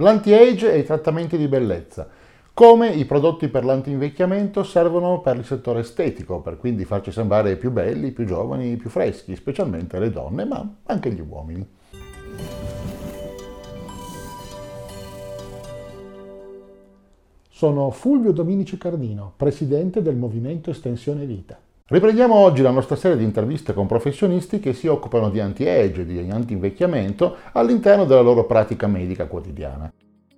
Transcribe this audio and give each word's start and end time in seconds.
L'anti-age 0.00 0.72
e 0.72 0.78
i 0.78 0.84
trattamenti 0.84 1.36
di 1.36 1.46
bellezza. 1.46 2.08
Come 2.54 2.88
i 2.88 3.04
prodotti 3.04 3.48
per 3.48 3.66
l'anti-invecchiamento 3.66 4.62
servono 4.62 5.20
per 5.20 5.36
il 5.36 5.44
settore 5.44 5.80
estetico, 5.80 6.40
per 6.40 6.56
quindi 6.56 6.86
farci 6.86 7.12
sembrare 7.12 7.56
più 7.56 7.70
belli, 7.70 8.10
più 8.10 8.24
giovani, 8.24 8.76
più 8.76 8.88
freschi, 8.88 9.36
specialmente 9.36 9.98
le 9.98 10.10
donne, 10.10 10.46
ma 10.46 10.76
anche 10.86 11.12
gli 11.12 11.20
uomini. 11.20 11.68
Sono 17.50 17.90
Fulvio 17.90 18.32
Dominici 18.32 18.78
Cardino, 18.78 19.34
presidente 19.36 20.00
del 20.00 20.16
Movimento 20.16 20.70
Estensione 20.70 21.26
Vita. 21.26 21.58
Riprendiamo 21.92 22.36
oggi 22.36 22.62
la 22.62 22.70
nostra 22.70 22.94
serie 22.94 23.16
di 23.16 23.24
interviste 23.24 23.74
con 23.74 23.88
professionisti 23.88 24.60
che 24.60 24.74
si 24.74 24.86
occupano 24.86 25.28
di 25.28 25.40
anti-age, 25.40 26.06
di 26.06 26.24
anti-invecchiamento 26.30 27.34
all'interno 27.50 28.04
della 28.04 28.20
loro 28.20 28.44
pratica 28.44 28.86
medica 28.86 29.26
quotidiana. 29.26 29.92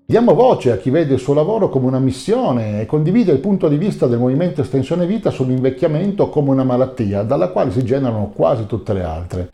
Diamo 0.06 0.32
voce 0.32 0.72
a 0.72 0.78
chi 0.78 0.88
vede 0.88 1.12
il 1.12 1.20
suo 1.20 1.34
lavoro 1.34 1.68
come 1.68 1.88
una 1.88 1.98
missione 1.98 2.80
e 2.80 2.86
condivide 2.86 3.32
il 3.32 3.40
punto 3.40 3.68
di 3.68 3.76
vista 3.76 4.06
del 4.06 4.18
Movimento 4.18 4.62
Estensione 4.62 5.04
Vita 5.04 5.28
sull'invecchiamento 5.28 6.30
come 6.30 6.48
una 6.48 6.64
malattia, 6.64 7.22
dalla 7.22 7.48
quale 7.48 7.70
si 7.70 7.84
generano 7.84 8.32
quasi 8.34 8.64
tutte 8.64 8.94
le 8.94 9.02
altre. 9.02 9.50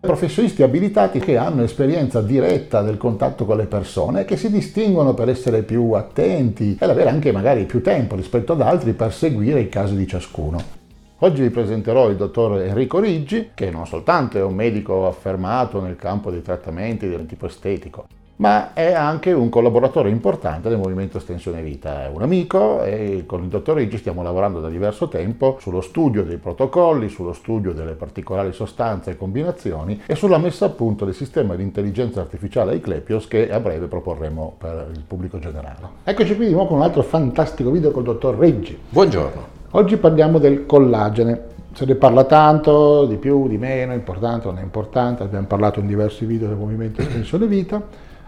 Professionisti 0.00 0.62
abilitati 0.62 1.18
che 1.18 1.36
hanno 1.36 1.62
esperienza 1.62 2.22
diretta 2.22 2.80
del 2.80 2.96
contatto 2.96 3.44
con 3.44 3.58
le 3.58 3.66
persone, 3.66 4.24
che 4.24 4.38
si 4.38 4.50
distinguono 4.50 5.12
per 5.12 5.28
essere 5.28 5.62
più 5.62 5.92
attenti 5.92 6.78
e 6.80 6.84
avere 6.86 7.10
anche 7.10 7.32
magari 7.32 7.66
più 7.66 7.82
tempo 7.82 8.16
rispetto 8.16 8.54
ad 8.54 8.62
altri 8.62 8.94
per 8.94 9.12
seguire 9.12 9.60
i 9.60 9.68
casi 9.68 9.94
di 9.94 10.06
ciascuno. 10.06 10.79
Oggi 11.22 11.42
vi 11.42 11.50
presenterò 11.50 12.08
il 12.08 12.16
dottor 12.16 12.62
Enrico 12.62 12.98
Riggi, 12.98 13.50
che 13.52 13.70
non 13.70 13.86
soltanto 13.86 14.38
è 14.38 14.42
un 14.42 14.54
medico 14.54 15.06
affermato 15.06 15.78
nel 15.82 15.96
campo 15.96 16.30
dei 16.30 16.40
trattamenti 16.40 17.10
del 17.10 17.26
tipo 17.26 17.44
estetico, 17.44 18.06
ma 18.36 18.72
è 18.72 18.94
anche 18.94 19.30
un 19.30 19.50
collaboratore 19.50 20.08
importante 20.08 20.70
del 20.70 20.78
Movimento 20.78 21.18
Estensione 21.18 21.60
Vita. 21.60 22.04
È 22.04 22.08
un 22.08 22.22
amico 22.22 22.82
e 22.84 23.24
con 23.26 23.42
il 23.42 23.50
dottor 23.50 23.76
Riggi 23.76 23.98
stiamo 23.98 24.22
lavorando 24.22 24.60
da 24.60 24.70
diverso 24.70 25.08
tempo 25.08 25.58
sullo 25.60 25.82
studio 25.82 26.24
dei 26.24 26.38
protocolli, 26.38 27.10
sullo 27.10 27.34
studio 27.34 27.74
delle 27.74 27.92
particolari 27.92 28.54
sostanze 28.54 29.10
e 29.10 29.16
combinazioni 29.18 30.00
e 30.06 30.14
sulla 30.14 30.38
messa 30.38 30.64
a 30.64 30.70
punto 30.70 31.04
del 31.04 31.12
sistema 31.12 31.54
di 31.54 31.62
intelligenza 31.62 32.22
artificiale 32.22 32.72
Eclepios 32.76 33.28
che 33.28 33.52
a 33.52 33.60
breve 33.60 33.88
proporremo 33.88 34.54
per 34.56 34.88
il 34.94 35.02
pubblico 35.06 35.38
generale. 35.38 35.86
Eccoci 36.02 36.34
qui 36.34 36.46
di 36.46 36.52
nuovo 36.52 36.68
con 36.68 36.78
un 36.78 36.84
altro 36.84 37.02
fantastico 37.02 37.70
video 37.70 37.90
col 37.90 38.04
dottor 38.04 38.38
Riggi. 38.38 38.78
Buongiorno. 38.88 39.59
Oggi 39.72 39.98
parliamo 39.98 40.38
del 40.38 40.66
collagene. 40.66 41.42
Se 41.74 41.84
ne 41.84 41.94
parla 41.94 42.24
tanto, 42.24 43.06
di 43.06 43.18
più, 43.18 43.46
di 43.46 43.56
meno, 43.56 43.92
importante 43.92 44.48
o 44.48 44.50
non 44.50 44.58
è 44.58 44.64
importante, 44.64 45.22
abbiamo 45.22 45.46
parlato 45.46 45.78
in 45.78 45.86
diversi 45.86 46.24
video 46.24 46.48
del 46.48 46.56
movimento 46.56 47.00
estensione 47.02 47.46
vita, 47.46 47.80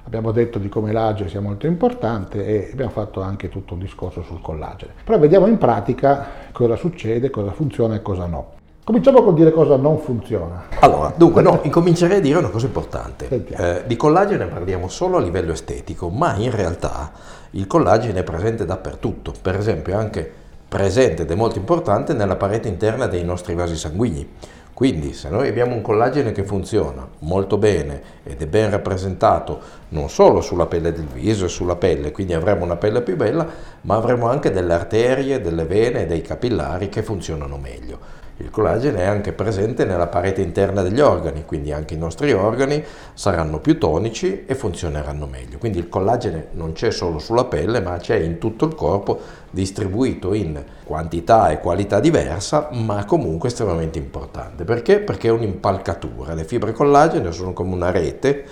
abbiamo 0.05 0.31
detto 0.31 0.61
di 0.61 0.69
come 0.69 0.93
l'age 0.93 1.29
sia 1.29 1.41
molto 1.41 1.67
importante 1.67 2.47
e 2.47 2.69
abbiamo 2.71 2.93
fatto 2.93 3.23
anche 3.23 3.49
tutto 3.49 3.75
un 3.75 3.81
discorso 3.81 4.23
sul 4.23 4.41
collagene. 4.41 4.93
Però 5.03 5.19
vediamo 5.19 5.49
in 5.49 5.59
pratica 5.59 6.29
cosa 6.53 6.77
succede, 6.77 7.29
cosa 7.31 7.51
funziona 7.51 7.97
e 7.97 8.03
cosa 8.03 8.27
no. 8.27 8.53
Cominciamo 8.85 9.25
col 9.25 9.35
dire 9.35 9.51
cosa 9.51 9.75
non 9.75 9.99
funziona. 9.99 10.67
Allora, 10.79 11.13
dunque, 11.17 11.43
no, 11.43 11.59
incomincerei 11.65 12.19
a 12.19 12.21
dire 12.21 12.39
una 12.39 12.51
cosa 12.51 12.67
importante. 12.67 13.47
Eh, 13.49 13.83
di 13.85 13.97
collagene 13.97 14.47
parliamo 14.47 14.87
solo 14.87 15.17
a 15.17 15.21
livello 15.21 15.51
estetico, 15.51 16.09
ma 16.09 16.37
in 16.37 16.53
realtà 16.53 17.11
il 17.51 17.67
collagene 17.67 18.21
è 18.21 18.23
presente 18.23 18.65
dappertutto. 18.65 19.33
Per 19.43 19.57
esempio 19.57 19.99
anche 19.99 20.42
presente 20.73 21.23
ed 21.23 21.31
è 21.31 21.35
molto 21.35 21.59
importante 21.59 22.15
nella 22.15 22.37
parete 22.37 22.67
interna 22.67 23.07
dei 23.07 23.23
nostri 23.25 23.55
vasi 23.55 23.77
sanguigni. 23.77 24.27
Quindi 24.73 25.13
se 25.13 25.29
noi 25.29 25.47
abbiamo 25.47 25.75
un 25.75 25.83
collagene 25.83 26.33
che 26.33 26.45
funziona 26.45 27.07
molto 27.19 27.59
bene 27.59 28.01
ed 28.23 28.41
è 28.41 28.47
ben 28.47 28.71
rappresentato 28.71 29.61
non 29.91 30.09
solo 30.09 30.41
sulla 30.41 30.65
pelle 30.65 30.91
del 30.93 31.05
viso 31.05 31.45
e 31.45 31.49
sulla 31.49 31.77
pelle, 31.77 32.11
quindi 32.11 32.33
avremo 32.33 32.65
una 32.65 32.77
pelle 32.77 33.03
più 33.03 33.17
bella, 33.17 33.47
ma 33.83 33.97
avremo 33.97 34.31
anche 34.31 34.51
delle 34.51 34.73
arterie, 34.73 35.43
delle 35.43 35.67
vene 35.67 36.05
e 36.05 36.07
dei 36.07 36.23
capillari 36.23 36.89
che 36.89 37.03
funzionano 37.03 37.59
meglio. 37.59 38.22
Il 38.43 38.51
collagene 38.51 39.03
è 39.03 39.05
anche 39.05 39.33
presente 39.33 39.85
nella 39.85 40.09
parete 40.09 40.43
interna 40.43 40.83
degli 40.83 40.99
organi, 40.99 41.45
quindi 41.47 41.73
anche 41.73 41.95
i 41.95 41.97
nostri 41.97 42.33
organi 42.33 42.85
saranno 43.15 43.61
più 43.61 43.79
tonici 43.79 44.43
e 44.47 44.57
funzioneranno 44.57 45.27
meglio. 45.27 45.59
Quindi 45.59 45.79
il 45.79 45.89
collagene 45.89 46.49
non 46.55 46.73
c'è 46.73 46.91
solo 46.91 47.21
sulla 47.21 47.45
pelle, 47.45 47.81
ma 47.81 47.97
c'è 47.99 48.17
in 48.17 48.39
tutto 48.39 48.65
il 48.65 48.75
corpo, 48.75 49.21
distribuito 49.49 50.35
in 50.35 50.61
quantità 50.83 51.51
e 51.51 51.61
qualità 51.61 52.01
diversa, 52.01 52.69
ma 52.73 53.05
comunque 53.05 53.49
estremamente 53.49 53.99
importante. 53.99 54.65
Perché? 54.65 54.99
Perché 54.99 55.29
è 55.29 55.31
un'impalcatura. 55.31 56.35
Le 56.35 56.43
fibre 56.43 56.73
collagene 56.73 57.31
sono 57.31 57.53
come 57.53 57.73
una 57.73 57.93
rete 57.93 58.45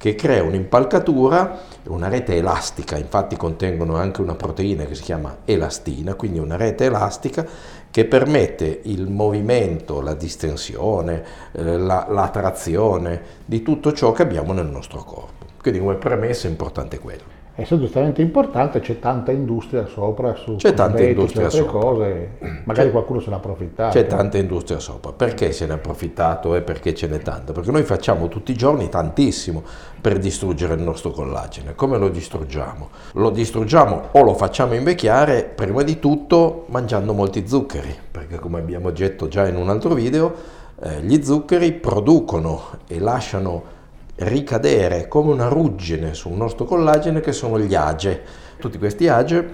che 0.00 0.14
crea 0.14 0.42
un'impalcatura, 0.42 1.58
una 1.88 2.08
rete 2.08 2.34
elastica, 2.34 2.96
infatti 2.96 3.36
contengono 3.36 3.96
anche 3.96 4.22
una 4.22 4.34
proteina 4.34 4.84
che 4.84 4.94
si 4.94 5.02
chiama 5.02 5.40
elastina, 5.44 6.14
quindi 6.14 6.38
una 6.38 6.56
rete 6.56 6.86
elastica 6.86 7.46
che 7.90 8.04
permette 8.04 8.80
il 8.84 9.08
movimento, 9.08 10.00
la 10.00 10.14
distensione, 10.14 11.24
eh, 11.52 11.76
la, 11.76 12.06
la 12.08 12.28
trazione 12.28 13.22
di 13.44 13.62
tutto 13.62 13.92
ciò 13.92 14.12
che 14.12 14.22
abbiamo 14.22 14.52
nel 14.52 14.68
nostro 14.68 15.02
corpo. 15.02 15.46
Quindi 15.60 15.80
come 15.80 15.96
premessa 15.96 16.46
è 16.46 16.50
importante 16.50 16.98
quello 16.98 17.39
essendo 17.60 17.84
estremamente 17.84 18.22
importante 18.22 18.80
c'è 18.80 18.98
tanta 18.98 19.32
industria 19.32 19.86
sopra 19.86 20.34
su 20.34 20.56
c'è 20.56 20.74
tanta 20.74 21.02
industria 21.02 21.50
sopra. 21.50 21.70
cose 21.70 22.38
magari 22.64 22.88
c'è, 22.88 22.92
qualcuno 22.92 23.20
se 23.20 23.28
ne 23.28 23.34
ha 23.34 23.38
approfittato 23.38 23.98
c'è 23.98 24.06
tanta 24.06 24.38
industria 24.38 24.78
sopra. 24.78 25.12
Perché 25.12 25.52
se 25.52 25.66
ne 25.66 25.72
è 25.72 25.74
approfittato 25.76 26.54
e 26.54 26.62
perché 26.62 26.94
ce 26.94 27.06
n'è 27.06 27.18
tanta 27.20 27.52
perché 27.52 27.70
noi 27.70 27.82
facciamo 27.82 28.28
tutti 28.28 28.52
i 28.52 28.56
giorni 28.56 28.88
tantissimo 28.88 29.62
per 30.00 30.18
distruggere 30.18 30.74
il 30.74 30.82
nostro 30.82 31.10
collagene. 31.10 31.74
Come 31.74 31.98
lo 31.98 32.08
distruggiamo? 32.08 32.88
lo 33.14 33.30
distruggiamo 33.30 34.08
o 34.12 34.22
lo 34.22 34.34
facciamo 34.34 34.74
invecchiare 34.74 35.50
prima 35.54 35.82
di 35.82 35.98
tutto 35.98 36.64
mangiando 36.68 37.12
molti 37.12 37.46
zuccheri. 37.46 37.94
Perché 38.10 38.38
come 38.38 38.58
abbiamo 38.58 38.90
detto 38.90 39.28
già 39.28 39.46
in 39.46 39.56
un 39.56 39.68
altro 39.68 39.94
video 39.94 40.34
eh, 40.82 41.00
gli 41.02 41.22
zuccheri 41.22 41.72
producono 41.72 42.62
e 42.86 42.98
lasciano 42.98 43.78
ricadere 44.20 45.08
come 45.08 45.32
una 45.32 45.48
ruggine 45.48 46.14
sul 46.14 46.32
nostro 46.32 46.64
collagene 46.64 47.20
che 47.20 47.32
sono 47.32 47.58
gli 47.58 47.74
age. 47.74 48.22
Tutti 48.58 48.78
questi 48.78 49.08
age 49.08 49.48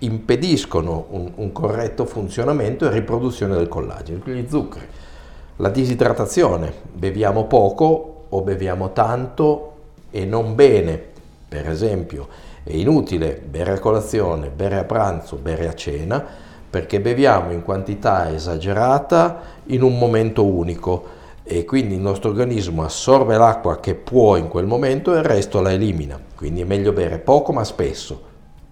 impediscono 0.00 1.06
un, 1.10 1.32
un 1.34 1.52
corretto 1.52 2.04
funzionamento 2.04 2.86
e 2.86 2.90
riproduzione 2.90 3.56
del 3.56 3.68
collagene, 3.68 4.20
gli 4.24 4.46
zuccheri. 4.48 4.86
La 5.56 5.70
disidratazione, 5.70 6.72
beviamo 6.92 7.46
poco 7.46 8.26
o 8.28 8.42
beviamo 8.42 8.92
tanto 8.92 9.72
e 10.10 10.24
non 10.24 10.54
bene. 10.54 11.02
Per 11.48 11.68
esempio, 11.68 12.28
è 12.62 12.74
inutile 12.74 13.42
bere 13.44 13.72
a 13.72 13.78
colazione, 13.80 14.50
bere 14.50 14.78
a 14.78 14.84
pranzo, 14.84 15.36
bere 15.36 15.66
a 15.66 15.74
cena, 15.74 16.24
perché 16.70 17.00
beviamo 17.00 17.50
in 17.50 17.62
quantità 17.62 18.32
esagerata 18.32 19.40
in 19.66 19.82
un 19.82 19.98
momento 19.98 20.44
unico 20.44 21.16
e 21.48 21.64
quindi 21.64 21.94
il 21.94 22.00
nostro 22.00 22.28
organismo 22.28 22.84
assorbe 22.84 23.38
l'acqua 23.38 23.80
che 23.80 23.94
può 23.94 24.36
in 24.36 24.48
quel 24.48 24.66
momento 24.66 25.14
e 25.14 25.18
il 25.18 25.24
resto 25.24 25.62
la 25.62 25.72
elimina. 25.72 26.20
Quindi 26.36 26.60
è 26.60 26.64
meglio 26.64 26.92
bere 26.92 27.18
poco 27.18 27.52
ma 27.52 27.64
spesso. 27.64 28.20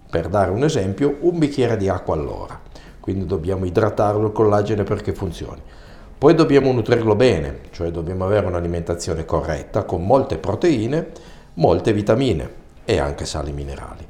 Per 0.09 0.27
dare 0.29 0.51
un 0.51 0.63
esempio, 0.63 1.17
un 1.21 1.39
bicchiere 1.39 1.75
di 1.75 1.89
acqua 1.89 2.13
all'ora. 2.13 2.61
Quindi 2.99 3.25
dobbiamo 3.25 3.65
idratarlo 3.65 4.27
il 4.27 4.31
collagene 4.31 4.83
perché 4.83 5.11
funzioni. 5.11 5.59
Poi 6.17 6.35
dobbiamo 6.35 6.71
nutrirlo 6.71 7.15
bene, 7.15 7.61
cioè 7.71 7.89
dobbiamo 7.89 8.25
avere 8.25 8.45
un'alimentazione 8.45 9.25
corretta 9.25 9.83
con 9.83 10.05
molte 10.05 10.37
proteine, 10.37 11.07
molte 11.55 11.93
vitamine 11.93 12.49
e 12.85 12.99
anche 12.99 13.25
sali 13.25 13.53
minerali. 13.53 14.05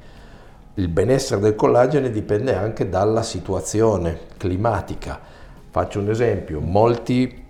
Il 0.73 0.89
benessere 0.89 1.39
del 1.39 1.55
collagene 1.55 2.11
dipende 2.11 2.53
anche 2.53 2.89
dalla 2.89 3.23
situazione 3.23 4.19
climatica. 4.37 5.19
Faccio 5.69 5.99
un 5.99 6.09
esempio, 6.09 6.59
molti 6.59 7.45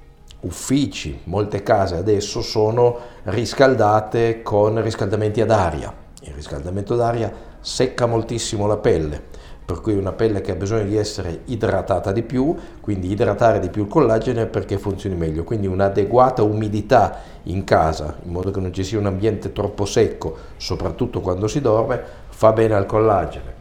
uffici, 0.47 1.21
molte 1.25 1.61
case 1.61 1.95
adesso 1.95 2.41
sono 2.41 2.97
riscaldate 3.23 4.41
con 4.41 4.81
riscaldamenti 4.81 5.41
ad 5.41 5.51
aria. 5.51 5.93
Il 6.21 6.33
riscaldamento 6.33 6.95
d'aria 6.95 7.31
secca 7.59 8.05
moltissimo 8.05 8.65
la 8.65 8.77
pelle, 8.77 9.21
per 9.65 9.81
cui 9.81 9.95
una 9.95 10.13
pelle 10.13 10.41
che 10.41 10.51
ha 10.51 10.55
bisogno 10.55 10.85
di 10.85 10.95
essere 10.95 11.41
idratata 11.45 12.11
di 12.11 12.23
più, 12.23 12.55
quindi 12.79 13.11
idratare 13.11 13.59
di 13.59 13.69
più 13.69 13.83
il 13.83 13.89
collagene 13.89 14.45
perché 14.45 14.77
funzioni 14.77 15.15
meglio. 15.15 15.43
Quindi 15.43 15.67
un'adeguata 15.67 16.41
umidità 16.41 17.19
in 17.43 17.63
casa, 17.65 18.15
in 18.23 18.31
modo 18.31 18.49
che 18.51 18.61
non 18.61 18.73
ci 18.73 18.83
sia 18.83 18.97
un 18.97 19.05
ambiente 19.05 19.51
troppo 19.51 19.85
secco, 19.85 20.35
soprattutto 20.55 21.19
quando 21.19 21.47
si 21.47 21.59
dorme, 21.59 22.01
fa 22.29 22.53
bene 22.53 22.75
al 22.75 22.85
collagene. 22.85 23.55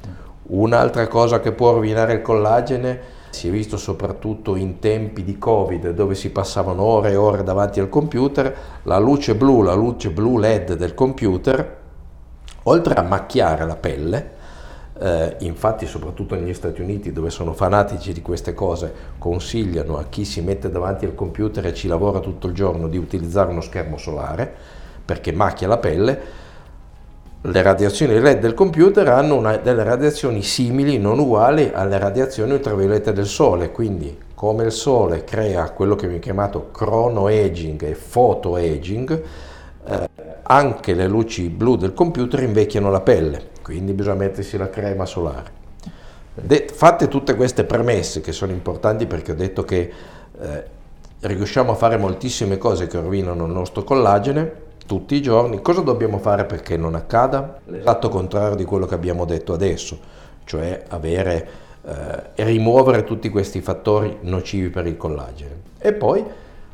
Un'altra 0.49 1.09
cosa 1.09 1.41
che 1.41 1.51
può 1.51 1.73
rovinare 1.73 2.15
il 2.15 2.23
collagene 2.23 3.15
Si 3.37 3.49
è 3.49 3.51
visto 3.51 3.77
soprattutto 3.77 4.57
in 4.57 4.79
tempi 4.79 5.23
di 5.23 5.37
Covid 5.37 5.91
dove 5.91 6.15
si 6.15 6.31
passavano 6.31 6.81
ore 6.81 7.11
e 7.11 7.17
ore 7.17 7.43
davanti 7.43 7.81
al 7.81 7.91
computer, 7.91 8.57
la 8.85 8.97
luce 8.97 9.35
blu, 9.35 9.61
la 9.61 9.75
luce 9.75 10.09
blu 10.09 10.39
LED 10.39 10.73
del 10.73 10.95
computer, 10.95 11.77
oltre 12.63 12.95
a 12.95 13.03
macchiare 13.03 13.67
la 13.67 13.77
pelle, 13.77 14.31
eh, 14.99 15.37
infatti 15.41 15.85
soprattutto 15.85 16.35
negli 16.35 16.55
Stati 16.55 16.81
Uniti 16.81 17.13
dove 17.13 17.29
sono 17.29 17.53
fanatici 17.53 18.15
di 18.15 18.23
queste 18.23 18.55
cose 18.55 18.91
consigliano 19.19 19.99
a 19.99 20.05
chi 20.09 20.25
si 20.25 20.41
mette 20.41 20.71
davanti 20.71 21.05
al 21.05 21.15
computer 21.15 21.67
e 21.67 21.75
ci 21.75 21.89
lavora 21.89 22.21
tutto 22.21 22.47
il 22.47 22.55
giorno 22.55 22.89
di 22.89 22.97
utilizzare 22.97 23.51
uno 23.51 23.61
schermo 23.61 23.99
solare 23.99 24.51
perché 25.05 25.31
macchia 25.31 25.69
la 25.69 25.77
pelle 25.77 26.45
le 27.43 27.63
radiazioni 27.63 28.19
LED 28.19 28.41
del 28.41 28.55
computer 28.55 29.09
hanno 29.09 29.37
una, 29.37 29.57
delle 29.57 29.85
radiazioni 29.85 30.43
simili, 30.43 30.99
non 30.99 31.19
uguali 31.19 31.71
alle 31.73 31.99
radiazioni 31.99 32.53
ultraviolette 32.53 33.13
del 33.13 33.27
Sole, 33.27 33.71
quindi 33.71 34.17
come 34.35 34.65
il 34.65 34.73
Sole 34.73 35.25
crea 35.25 35.71
quello 35.71 35.95
che 35.95 36.07
viene 36.07 36.21
chiamato 36.21 36.71
chronoaging 36.73 37.83
e 37.83 37.93
photoaging, 37.95 39.23
eh, 39.87 40.11
anche 40.43 40.95
le 40.95 41.07
luci 41.07 41.49
blu 41.49 41.77
del 41.77 41.95
computer 41.95 42.43
invecchiano 42.43 42.91
la 42.91 43.01
pelle, 43.01 43.51
quindi 43.63 43.93
bisogna 43.93 44.17
mettersi 44.17 44.57
la 44.57 44.69
crema 44.69 45.07
solare. 45.07 45.55
De- 46.35 46.67
fatte 46.71 47.09
tutte 47.09 47.35
queste 47.35 47.65
premesse 47.65 48.21
che 48.21 48.33
sono 48.33 48.53
importanti 48.53 49.07
perché 49.07 49.33
ho 49.33 49.37
detto 49.37 49.65
che 49.65 49.93
eh, 50.39 50.65
riusciamo 51.21 51.73
a 51.73 51.75
fare 51.75 51.97
moltissime 51.97 52.59
cose 52.59 52.89
che 52.89 53.01
rovinano 53.01 53.47
il 53.47 53.53
nostro 53.53 53.85
collagene, 53.85 54.65
tutti 54.87 55.15
i 55.15 55.23
giorni. 55.23 55.61
Cosa 55.61 55.83
dobbiamo 55.83 56.19
fare 56.19 56.45
perché 56.45 56.77
non 56.77 56.95
accada? 56.95 57.61
L'esatto 57.67 58.09
contrario 58.09 58.57
di 58.57 58.65
quello 58.65 58.87
che 58.87 58.95
abbiamo 58.95 59.25
detto 59.25 59.53
adesso, 59.53 59.99
cioè 60.45 60.85
avere 60.89 61.49
eh, 61.83 62.45
rimuovere 62.45 63.05
tutti 63.05 63.29
questi 63.29 63.61
fattori 63.61 64.19
nocivi 64.23 64.71
per 64.71 64.87
il 64.87 64.97
collagene. 64.97 65.63
E 65.79 65.93
poi 65.93 66.25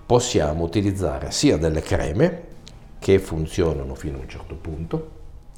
possiamo 0.06 0.62
utilizzare 0.64 1.30
sia 1.30 1.56
delle 1.56 1.80
creme 1.80 2.50
che 2.98 3.18
funzionano 3.18 3.94
fino 3.94 4.18
a 4.18 4.20
un 4.20 4.28
certo 4.28 4.54
punto 4.54 5.08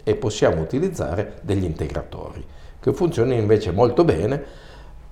e 0.02 0.14
possiamo 0.14 0.62
utilizzare 0.62 1.38
degli 1.42 1.64
integratori 1.64 2.44
che 2.84 2.92
funzionano 2.92 3.40
invece 3.40 3.70
molto 3.70 4.04
bene 4.04 4.42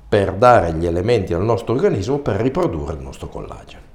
per 0.07 0.35
dare 0.35 0.75
gli 0.75 0.85
elementi 0.85 1.33
al 1.33 1.43
nostro 1.43 1.73
organismo 1.73 2.19
per 2.19 2.37
riprodurre 2.39 2.93
il 2.93 3.01
nostro 3.01 3.29
collagene. 3.29 3.92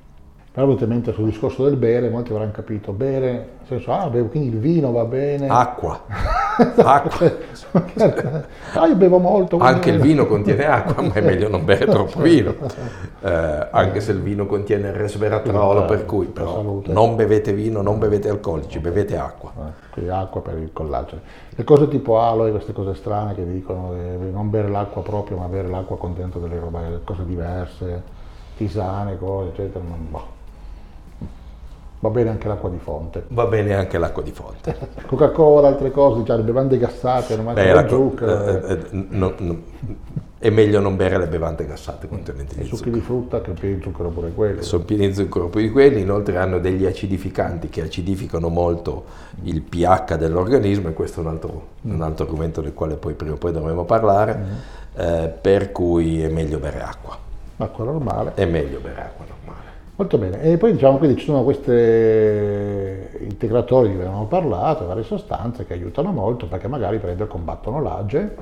Però 0.57 0.71
ovviamente 0.71 1.13
sul 1.13 1.25
discorso 1.25 1.65
del 1.65 1.75
bere, 1.75 2.09
molti 2.09 2.31
avranno 2.31 2.49
capito, 2.49 2.91
bere, 2.91 3.29
nel 3.29 3.67
senso, 3.67 3.91
ah, 3.91 4.09
bevo, 4.09 4.27
quindi 4.27 4.49
il 4.49 4.57
vino 4.57 4.91
va 4.91 5.05
bene. 5.05 5.47
Acqua. 5.47 6.01
acqua. 6.83 7.31
ah, 8.73 8.87
io 8.87 8.95
bevo 8.95 9.19
molto. 9.19 9.59
Anche 9.59 9.91
il 9.91 9.99
vino 9.99 10.25
contiene 10.25 10.65
acqua, 10.65 11.03
ma 11.03 11.13
è 11.13 11.21
meglio 11.21 11.47
non 11.47 11.63
bere 11.63 11.85
troppo 11.85 12.21
vino. 12.25 12.55
Eh, 13.19 13.67
anche 13.69 14.01
se 14.01 14.13
il 14.13 14.21
vino 14.21 14.47
contiene 14.47 14.87
il 14.87 14.95
resveratrolo, 14.95 15.85
per 15.85 16.07
cui 16.07 16.25
però 16.25 16.81
non 16.87 17.15
bevete 17.15 17.53
vino, 17.53 17.83
non 17.83 17.99
bevete 17.99 18.27
alcolici, 18.27 18.79
bevete 18.79 19.15
acqua. 19.15 19.51
Eh, 19.55 19.91
quindi 19.91 20.09
acqua 20.09 20.41
per 20.41 20.57
il 20.57 20.73
collagene. 20.73 21.21
Le 21.49 21.63
cose 21.63 21.87
tipo 21.87 22.19
aloe, 22.19 22.49
queste 22.49 22.73
cose 22.73 22.95
strane 22.95 23.35
che 23.35 23.45
dicono 23.45 23.93
di 23.93 24.31
non 24.31 24.49
bere 24.49 24.69
l'acqua 24.69 25.03
proprio, 25.03 25.37
ma 25.37 25.45
bere 25.45 25.67
l'acqua 25.67 25.97
con 25.97 26.15
dentro 26.15 26.39
delle 26.39 26.57
robe, 26.57 27.01
cose 27.03 27.23
diverse, 27.25 28.01
tisane, 28.57 29.19
cose, 29.19 29.49
eccetera, 29.49 29.83
non, 29.87 30.07
boh 30.09 30.36
Va 31.99 32.09
bene 32.09 32.29
anche 32.29 32.47
l'acqua 32.47 32.69
di 32.69 32.77
fonte. 32.77 33.23
Va 33.29 33.45
bene 33.45 33.73
anche 33.73 33.97
l'acqua 33.97 34.21
di 34.21 34.31
fonte. 34.31 34.75
Coca-Cola, 35.07 35.67
altre 35.67 35.91
cose, 35.91 36.23
cioè 36.25 36.37
le 36.37 36.43
bevande 36.43 36.77
gassate, 36.77 37.35
non 37.35 37.53
Beh, 37.53 37.73
la 37.73 37.87
zucchero. 37.87 38.45
Eh, 38.45 38.71
eh, 38.71 38.79
no, 38.91 39.33
no, 39.37 39.57
è 40.39 40.51
meglio 40.51 40.79
non 40.79 40.95
bere 40.95 41.17
le 41.17 41.27
bevande 41.27 41.65
gassate 41.65 42.07
contenenti 42.07 42.55
di 42.59 42.65
zucchero. 42.65 42.75
I 42.75 42.77
succhi 42.77 42.91
di 42.91 42.99
frutta 42.99 43.41
che 43.41 43.45
sono 43.45 43.57
pieni 43.59 43.75
di 43.77 43.81
zucchero 43.81 44.09
pure 44.09 44.31
quelli. 44.31 44.61
Sono 44.61 44.83
pieni 44.83 45.07
di 45.07 45.13
zucchero 45.15 45.47
pure 45.47 45.71
quelli, 45.71 46.01
inoltre 46.01 46.37
hanno 46.37 46.59
degli 46.59 46.85
acidificanti 46.85 47.69
che 47.69 47.81
acidificano 47.81 48.47
molto 48.49 49.05
il 49.43 49.61
pH 49.61 50.15
dell'organismo 50.15 50.89
e 50.89 50.93
questo 50.93 51.21
è 51.21 51.23
un 51.23 51.29
altro, 51.29 51.67
mm. 51.87 51.91
un 51.91 52.01
altro 52.03 52.25
argomento 52.25 52.61
del 52.61 52.75
quale 52.75 52.95
poi 52.97 53.15
prima 53.15 53.33
o 53.33 53.37
poi 53.37 53.51
dovremo 53.51 53.85
parlare, 53.85 54.37
mm. 54.37 55.01
eh, 55.01 55.33
per 55.41 55.71
cui 55.71 56.21
è 56.21 56.29
meglio 56.29 56.59
bere 56.59 56.81
acqua. 56.81 57.17
Acqua 57.57 57.85
normale. 57.85 58.33
È 58.35 58.45
meglio 58.45 58.79
bere 58.79 59.01
acqua 59.01 59.25
normale. 59.27 59.66
Molto 59.99 60.19
bene, 60.19 60.41
e 60.43 60.57
poi 60.57 60.73
diciamo 60.73 60.99
quindi 60.99 61.17
ci 61.17 61.25
sono 61.25 61.43
questi 61.43 61.71
integratori 63.23 63.87
di 63.89 63.95
cui 63.95 64.03
abbiamo 64.03 64.27
parlato, 64.27 64.85
varie 64.85 65.01
sostanze 65.01 65.65
che 65.65 65.73
aiutano 65.73 66.11
molto 66.11 66.45
perché 66.45 66.67
magari 66.67 66.97
per 66.97 67.05
esempio 67.05 67.25
combattono 67.25 67.81
l'age. 67.81 68.35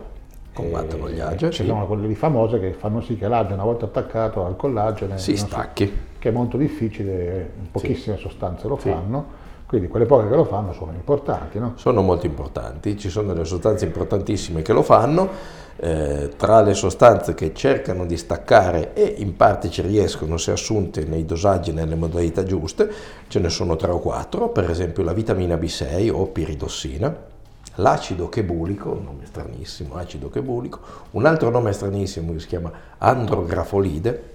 Combattono 0.52 1.10
gli 1.10 1.22
age, 1.22 1.52
Ci 1.52 1.64
sì. 1.64 1.68
sono 1.70 1.86
quelle 1.88 2.08
lì 2.08 2.16
famose 2.16 2.60
che 2.60 2.72
fanno 2.74 3.00
sì 3.00 3.16
che 3.16 3.30
l'age 3.30 3.54
una 3.54 3.64
volta 3.64 3.86
attaccato 3.86 4.46
al 4.46 4.58
collagene 4.58 5.18
si 5.18 5.38
stacchi. 5.38 5.92
che 6.20 6.28
è 6.28 6.32
molto 6.34 6.58
difficile, 6.58 7.50
pochissime 7.72 8.18
sì. 8.18 8.24
sostanze 8.24 8.68
lo 8.68 8.76
fanno. 8.76 9.26
Sì 9.28 9.44
quindi 9.66 9.88
quelle 9.88 10.06
poche 10.06 10.30
che 10.30 10.36
lo 10.36 10.46
fanno 10.46 10.74
sono 10.74 10.92
importanti, 10.94 11.58
no? 11.58 11.74
Sono 11.76 12.02
molto 12.02 12.26
importanti, 12.28 12.98
ci 12.98 13.10
sono 13.10 13.34
delle 13.34 13.46
sostanze 13.46 13.86
importantissime 13.86 14.62
che 14.62 14.74
lo 14.74 14.84
fanno, 14.84 15.30
eh, 15.78 16.32
tra 16.38 16.62
le 16.62 16.74
sostanze 16.74 17.34
che 17.34 17.54
cercano 17.54 18.06
di 18.06 18.16
staccare 18.16 18.94
e 18.94 19.16
in 19.18 19.36
parte 19.36 19.70
ci 19.70 19.82
riescono 19.82 20.38
se 20.38 20.52
assunte 20.52 21.04
nei 21.06 21.26
dosaggi 21.26 21.72
e 21.72 21.74
nelle 21.74 21.96
modalità 21.96 22.44
giuste, 22.44 22.92
ce 23.28 23.40
ne 23.40 23.50
sono 23.50 23.76
tre 23.76 23.92
o 23.92 24.00
quattro, 24.00 24.50
per 24.50 24.70
esempio 24.70 25.04
la 25.04 25.14
vitamina 25.14 25.56
B6 25.56 26.12
o 26.12 26.28
piridossina, 26.28 27.34
l'acido 27.76 28.30
chebulico, 28.30 28.92
un 28.92 29.04
nome 29.04 29.26
stranissimo, 29.26 29.96
acido 29.96 30.30
chebulico, 30.30 30.80
un 31.12 31.26
altro 31.26 31.50
nome 31.50 31.72
stranissimo 31.72 32.34
che 32.34 32.40
si 32.40 32.48
chiama 32.48 32.72
andrografolide 33.00 34.34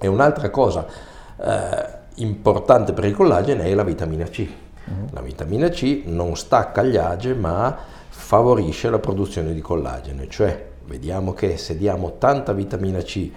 e 0.00 0.06
un'altra 0.06 0.50
cosa 0.50 0.86
eh, 1.36 1.97
importante 2.22 2.92
per 2.92 3.04
il 3.04 3.14
collagene 3.14 3.64
è 3.64 3.74
la 3.74 3.84
vitamina 3.84 4.24
C. 4.24 4.46
Mm. 4.90 5.06
La 5.10 5.20
vitamina 5.20 5.68
C 5.68 6.02
non 6.06 6.36
stacca 6.36 6.82
gli 6.82 6.96
age 6.96 7.34
ma 7.34 7.76
favorisce 8.08 8.90
la 8.90 8.98
produzione 8.98 9.54
di 9.54 9.60
collagene, 9.60 10.28
cioè 10.28 10.66
vediamo 10.86 11.32
che 11.32 11.56
se 11.56 11.76
diamo 11.76 12.16
tanta 12.18 12.52
vitamina 12.52 13.00
C 13.00 13.30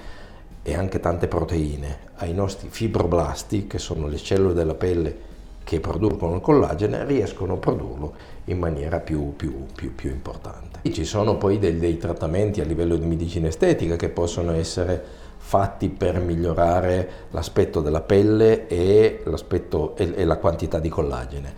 e 0.64 0.76
anche 0.76 1.00
tante 1.00 1.28
proteine 1.28 2.10
ai 2.16 2.34
nostri 2.34 2.70
fibroblasti, 2.70 3.68
che 3.68 3.80
sono 3.80 4.08
le 4.08 4.18
cellule 4.18 4.54
della 4.54 4.76
pelle 4.76 5.30
che 5.64 5.80
producono 5.80 6.36
il 6.36 6.42
collagene, 6.42 7.06
riescono 7.06 7.54
a 7.54 7.58
produrlo 7.58 8.14
in 8.46 8.58
maniera 8.58 9.00
più, 9.00 9.36
più, 9.36 9.66
più, 9.74 9.94
più 9.96 10.10
importante. 10.10 10.80
Ci 10.92 11.06
sono 11.06 11.38
poi 11.38 11.60
dei, 11.60 11.78
dei 11.78 11.98
trattamenti 11.98 12.62
a 12.62 12.66
livello 12.66 12.96
di 12.96 13.06
medicina 13.06 13.48
estetica 13.48 13.96
che 13.96 14.10
possono 14.10 14.54
essere 14.54 15.04
fatti 15.52 15.90
per 15.90 16.18
migliorare 16.22 17.28
l'aspetto 17.32 17.82
della 17.82 18.00
pelle 18.00 18.68
e, 18.68 19.22
e, 19.26 20.14
e 20.16 20.24
la 20.24 20.38
quantità 20.38 20.80
di 20.80 20.88
collagene. 20.88 21.54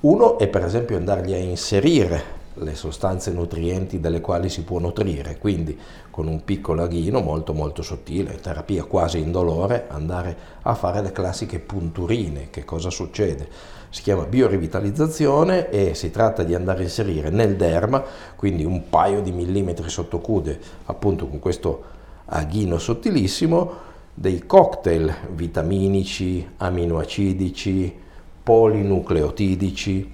Uno 0.00 0.38
è 0.38 0.48
per 0.48 0.64
esempio 0.64 0.96
andargli 0.96 1.34
a 1.34 1.36
inserire 1.36 2.22
le 2.54 2.74
sostanze 2.74 3.32
nutrienti 3.32 4.00
dalle 4.00 4.22
quali 4.22 4.48
si 4.48 4.62
può 4.62 4.78
nutrire, 4.78 5.36
quindi 5.36 5.78
con 6.10 6.28
un 6.28 6.44
piccolo 6.44 6.82
aghino 6.82 7.20
molto 7.20 7.52
molto 7.52 7.82
sottile, 7.82 8.40
terapia 8.40 8.84
quasi 8.84 9.18
indolore, 9.18 9.84
andare 9.88 10.34
a 10.62 10.74
fare 10.74 11.02
le 11.02 11.12
classiche 11.12 11.58
punturine. 11.58 12.48
Che 12.48 12.64
cosa 12.64 12.88
succede? 12.88 13.46
Si 13.90 14.00
chiama 14.00 14.24
biorivitalizzazione 14.24 15.68
e 15.68 15.94
si 15.94 16.10
tratta 16.10 16.42
di 16.42 16.54
andare 16.54 16.78
a 16.78 16.84
inserire 16.84 17.28
nel 17.28 17.56
derma, 17.56 18.02
quindi 18.34 18.64
un 18.64 18.88
paio 18.88 19.20
di 19.20 19.30
millimetri 19.30 19.90
sotto 19.90 20.20
cude, 20.20 20.58
appunto 20.86 21.26
con 21.26 21.38
questo 21.38 21.92
aghino 22.26 22.78
sottilissimo, 22.78 23.84
dei 24.12 24.46
cocktail 24.46 25.14
vitaminici, 25.34 26.46
aminoacidici, 26.56 27.94
polinucleotidici, 28.42 30.10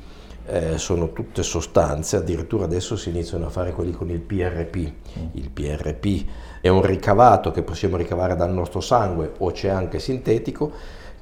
eh, 0.46 0.76
sono 0.76 1.12
tutte 1.12 1.42
sostanze, 1.42 2.16
addirittura 2.16 2.64
adesso 2.64 2.96
si 2.96 3.10
iniziano 3.10 3.46
a 3.46 3.50
fare 3.50 3.72
quelli 3.72 3.92
con 3.92 4.10
il 4.10 4.20
PRP. 4.20 4.92
Il 5.32 5.50
PRP 5.50 6.24
è 6.60 6.68
un 6.68 6.84
ricavato 6.84 7.50
che 7.52 7.62
possiamo 7.62 7.96
ricavare 7.96 8.34
dal 8.34 8.52
nostro 8.52 8.80
sangue 8.80 9.32
o 9.38 9.50
c'è 9.52 9.68
anche 9.68 9.98
sintetico 10.00 10.72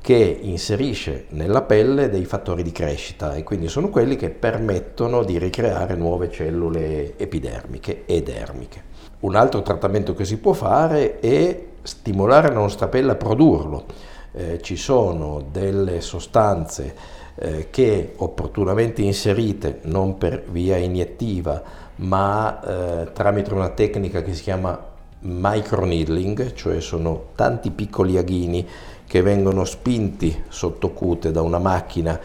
che 0.01 0.39
inserisce 0.41 1.27
nella 1.31 1.63
pelle 1.63 2.09
dei 2.09 2.25
fattori 2.25 2.63
di 2.63 2.73
crescita 2.73 3.35
e 3.35 3.43
quindi 3.43 3.69
sono 3.69 3.91
quelli 3.91 4.17
che 4.17 4.31
permettono 4.31 5.23
di 5.23 5.39
ricreare 5.39 5.95
nuove 5.95 6.31
cellule 6.31 7.19
epidermiche 7.19 8.05
e 8.07 8.23
dermiche. 8.23 8.90
Un 9.21 9.35
altro 9.35 9.61
trattamento 9.63 10.15
che 10.15 10.25
si 10.25 10.39
può 10.39 10.55
fare 10.55 11.21
è 11.21 11.67
stimolare 11.83 12.49
la 12.49 12.55
nostra 12.55 12.89
pelle 12.89 13.13
a 13.13 13.17
produrlo. 13.17 13.85
Eh, 14.33 14.61
ci 14.63 14.77
sono 14.77 15.45
delle 15.51 16.01
sostanze 16.01 16.95
eh, 17.35 17.69
che 17.71 18.15
opportunamente 18.17 19.03
inserite, 19.03 19.81
non 19.83 20.17
per 20.17 20.45
via 20.49 20.77
iniettiva, 20.77 21.63
ma 21.97 22.61
eh, 23.03 23.13
tramite 23.13 23.53
una 23.53 23.71
tecnica 23.71 24.23
che 24.23 24.35
si 24.35 24.43
chiama 24.43 24.89
microneedling, 25.21 26.55
cioè 26.55 26.81
sono 26.81 27.25
tanti 27.35 27.71
piccoli 27.71 28.17
aghini 28.17 28.67
che 29.07 29.21
vengono 29.21 29.65
spinti 29.65 30.45
sotto 30.49 30.93
cute 30.93 31.31
da 31.31 31.43
una 31.43 31.59
macchina 31.59 32.19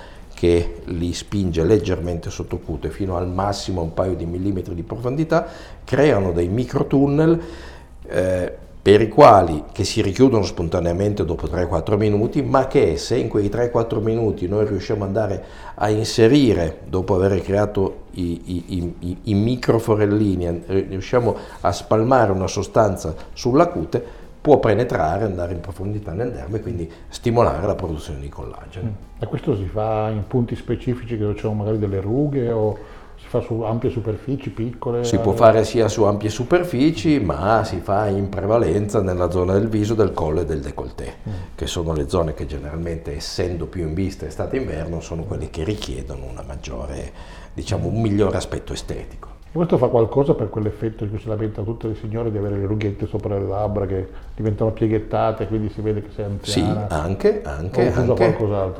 che 0.45 0.75
li 0.85 1.11
spinge 1.11 1.63
leggermente 1.63 2.29
sotto 2.29 2.59
cute 2.59 2.91
fino 2.91 3.17
al 3.17 3.27
massimo 3.27 3.81
un 3.81 3.95
paio 3.95 4.13
di 4.13 4.27
millimetri 4.27 4.75
di 4.75 4.83
profondità, 4.83 5.47
creano 5.83 6.33
dei 6.33 6.49
microtunnel, 6.49 7.41
eh, 8.07 8.53
per 8.79 9.01
i 9.01 9.07
quali 9.07 9.63
che 9.71 9.83
si 9.83 10.03
richiudono 10.03 10.43
spontaneamente 10.43 11.25
dopo 11.25 11.47
3-4 11.47 11.97
minuti, 11.97 12.43
ma 12.43 12.67
che 12.67 12.97
se 12.97 13.15
in 13.17 13.27
quei 13.27 13.49
3-4 13.49 13.99
minuti 13.99 14.47
noi 14.47 14.67
riusciamo 14.67 15.01
ad 15.01 15.07
andare 15.07 15.43
a 15.73 15.89
inserire, 15.89 16.81
dopo 16.87 17.15
aver 17.15 17.41
creato 17.41 18.03
i, 18.11 18.41
i, 18.45 18.93
i, 18.99 19.17
i 19.23 19.33
microforellini, 19.33 20.61
riusciamo 20.67 21.35
a 21.61 21.71
spalmare 21.71 22.31
una 22.31 22.45
sostanza 22.45 23.15
sulla 23.33 23.65
cute, 23.69 24.24
può 24.45 24.59
penetrare, 24.59 25.25
andare 25.25 25.53
in 25.53 25.59
profondità 25.59 26.11
nel 26.11 26.31
derme 26.31 26.57
e 26.57 26.61
quindi 26.61 26.87
stimolare 27.07 27.65
la 27.65 27.73
produzione 27.73 28.19
di 28.19 28.29
collagene. 28.29 28.89
Mm. 28.89 29.23
E 29.23 29.25
questo 29.25 29.55
si 29.55 29.65
fa 29.65 30.11
in 30.11 30.27
punti 30.27 30.55
specifici 30.55 31.17
dove 31.17 31.33
c'è 31.33 31.49
magari 31.49 31.79
delle 31.79 31.99
rughe 31.99 32.51
o 32.51 32.77
si 33.15 33.25
fa 33.25 33.39
su 33.39 33.61
ampie 33.61 33.89
superfici, 33.89 34.51
piccole? 34.51 35.03
Si 35.03 35.17
può 35.17 35.31
fare 35.31 35.63
sia 35.63 35.87
su 35.87 36.03
ampie 36.03 36.29
superfici, 36.29 37.19
ma 37.19 37.63
si 37.63 37.79
fa 37.79 38.05
in 38.05 38.29
prevalenza 38.29 39.01
nella 39.01 39.31
zona 39.31 39.53
del 39.53 39.67
viso, 39.67 39.95
del 39.95 40.11
collo 40.11 40.41
e 40.41 40.45
del 40.45 40.61
décolleté, 40.61 41.15
mm. 41.27 41.33
che 41.55 41.65
sono 41.65 41.93
le 41.93 42.07
zone 42.07 42.35
che 42.35 42.45
generalmente, 42.45 43.15
essendo 43.15 43.65
più 43.65 43.81
in 43.87 43.95
vista 43.95 44.27
estate 44.27 44.57
e 44.57 44.59
inverno, 44.59 44.99
sono 44.99 45.23
quelle 45.23 45.49
che 45.49 45.63
richiedono 45.63 46.25
una 46.25 46.43
maggiore, 46.45 47.11
diciamo, 47.51 47.87
un 47.87 47.99
migliore 47.99 48.37
aspetto 48.37 48.73
estetico. 48.73 49.34
Questo 49.55 49.77
fa 49.77 49.87
qualcosa 49.87 50.33
per 50.33 50.49
quell'effetto 50.49 51.05
di 51.05 51.11
cui 51.11 51.19
si 51.19 51.29
lamentano 51.29 51.65
tutte 51.65 51.87
le 51.87 51.95
signore 51.95 52.29
di 52.29 52.37
avere 52.37 52.57
le 52.57 52.65
rughette 52.65 53.07
sopra 53.07 53.39
le 53.39 53.47
labbra 53.47 53.85
che 53.85 54.05
diventano 54.35 54.73
pieghettate, 54.73 55.47
quindi 55.47 55.69
si 55.69 55.79
vede 55.79 56.01
che 56.01 56.09
sei 56.13 56.25
anziana. 56.25 56.87
Sì, 56.89 56.93
anche, 56.93 57.41
anche, 57.41 57.93
anche 57.93 58.35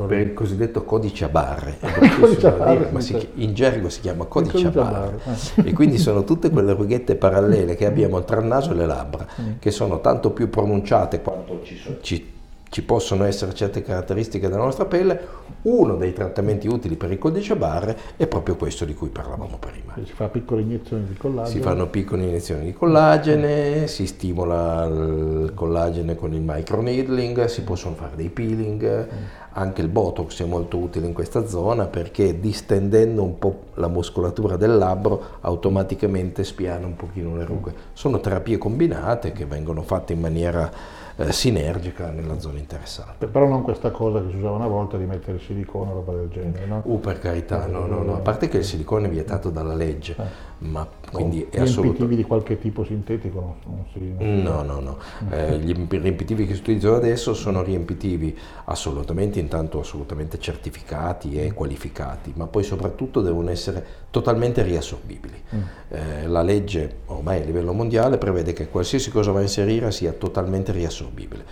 per 0.05 0.20
il 0.20 0.34
cosiddetto 0.34 0.84
codice 0.84 1.24
a 1.24 1.29
barre. 1.29 1.77
codice 2.20 2.48
a 2.48 2.51
barre 2.51 2.89
ma 2.91 3.00
si, 3.00 3.25
in 3.36 3.53
gergo 3.53 3.88
si 3.88 4.01
chiama 4.01 4.25
codice, 4.25 4.51
codice 4.51 4.67
a 4.67 4.84
barre. 4.84 5.20
barre. 5.24 5.70
e 5.70 5.72
quindi 5.72 5.98
sono 5.98 6.25
tutte 6.25 6.50
quelle 6.50 6.74
rughette 6.74 7.15
parallele 7.15 7.75
che 7.75 7.86
abbiamo 7.86 8.22
tra 8.25 8.41
il 8.41 8.46
naso 8.46 8.72
e 8.72 8.75
le 8.75 8.86
labbra, 8.86 9.25
mm. 9.41 9.51
che 9.60 9.72
sono 9.72 10.01
tanto 10.01 10.32
più 10.32 10.50
pronunciate 10.50 11.22
quanto 11.22 11.62
ci, 11.63 11.79
ci 12.01 12.34
ci 12.75 12.84
possono 12.84 13.24
essere 13.24 13.53
certe 13.53 13.82
caratteristiche 13.82 14.50
della 14.50 14.65
nostra 14.65 14.84
pelle, 14.84 15.17
uno 15.62 15.96
dei 15.96 16.12
trattamenti 16.12 16.67
utili 16.67 16.98
per 16.98 17.10
il 17.10 17.17
codice 17.17 17.55
barre 17.55 17.98
è 18.17 18.27
proprio 18.27 18.58
questo 18.58 18.84
di 18.84 18.94
cui 18.94 19.08
parlavamo 19.08 19.58
prima. 19.58 19.94
Si 20.03 20.12
fa 20.12 20.27
piccole 20.27 20.63
iniezioni 20.63 21.05
di 21.05 21.15
collagene. 21.15 21.55
Si 21.55 21.62
fanno 21.62 21.88
piccole 21.88 22.24
iniezioni 22.24 22.65
di 22.65 22.74
collagene, 22.74 23.88
si 23.88 24.05
stimola 24.05 24.84
il 24.88 25.51
collagene 25.55 26.15
con 26.15 26.34
il 26.34 26.41
microneedling, 26.44 27.46
si 27.46 27.63
possono 27.63 27.96
fare 27.96 28.17
dei 28.17 28.27
peeling, 28.27 29.08
anche 29.53 29.82
il 29.82 29.88
botox 29.88 30.44
è 30.44 30.46
molto 30.46 30.77
utile 30.77 31.05
in 31.05 31.13
questa 31.13 31.48
zona 31.48 31.86
perché 31.86 32.41
distendendo 32.41 33.24
un 33.24 33.39
po' 33.39 33.67
la 33.75 33.88
muscolatura 33.88 34.58
del 34.58 34.75
labbro 34.75 35.38
automaticamente 35.39 36.44
spiana 36.44 36.86
un 36.86 36.98
pochino 36.98 37.38
le 37.38 37.46
rughe. 37.46 37.74
Sono 37.94 38.20
terapie 38.20 38.58
combinate 38.58 39.32
che 39.32 39.46
vengono 39.46 39.82
fatte 39.82 40.12
in 40.12 40.20
maniera 40.20 41.03
eh, 41.17 41.31
sinergica 41.31 42.10
nella 42.10 42.39
zona 42.39 42.60
interessata. 42.60 43.25
Però 43.25 43.48
non 43.48 43.62
questa 43.62 43.91
cosa 43.91 44.22
che 44.22 44.31
si 44.31 44.38
usava 44.38 44.55
una 44.55 44.67
volta 44.67 44.98
di 44.98 45.05
mettere 45.05 45.39
silicone 45.39 45.91
o 45.91 45.93
roba 45.95 46.13
del 46.13 46.29
genere, 46.29 46.65
no? 46.65 46.81
Uh, 46.84 47.00
per 47.00 47.19
carità, 47.19 47.65
no, 47.67 47.86
no, 47.86 48.03
no, 48.03 48.15
a 48.15 48.19
parte 48.19 48.48
che 48.48 48.57
il 48.57 48.65
silicone 48.65 49.07
è 49.07 49.10
vietato 49.10 49.50
dalla 49.50 49.75
legge, 49.75 50.15
eh 50.17 50.54
ma 50.59 50.88
quindi 51.12 51.47
è 51.50 51.59
assolutamente... 51.59 51.81
Riempitivi 51.81 52.15
di 52.15 52.24
qualche 52.24 52.59
tipo 52.59 52.83
sintetico? 52.83 53.57
Non 53.65 53.85
si... 53.91 54.15
No, 54.17 54.62
no, 54.62 54.79
no. 54.79 54.97
Eh, 55.29 55.57
gli 55.59 55.75
riempitivi 55.89 56.45
che 56.45 56.53
si 56.53 56.62
utilizzano 56.62 56.95
adesso 56.95 57.33
sono 57.33 57.63
riempitivi 57.63 58.38
assolutamente, 58.65 59.39
intanto 59.39 59.79
assolutamente 59.79 60.39
certificati 60.39 61.39
e 61.39 61.53
qualificati, 61.53 62.33
ma 62.35 62.47
poi 62.47 62.63
soprattutto 62.63 63.21
devono 63.21 63.50
essere 63.50 63.85
totalmente 64.09 64.62
riassorbibili. 64.63 65.41
Mm. 65.55 65.62
Eh, 65.89 66.27
la 66.27 66.41
legge 66.41 66.97
ormai 67.07 67.41
a 67.41 67.45
livello 67.45 67.74
mondiale 67.74 68.17
prevede 68.17 68.53
che 68.53 68.69
qualsiasi 68.69 69.12
cosa 69.12 69.31
va 69.31 69.39
a 69.39 69.43
inserire 69.43 69.91
sia 69.91 70.12
totalmente 70.12 70.71
riassorbibile. 70.71 71.43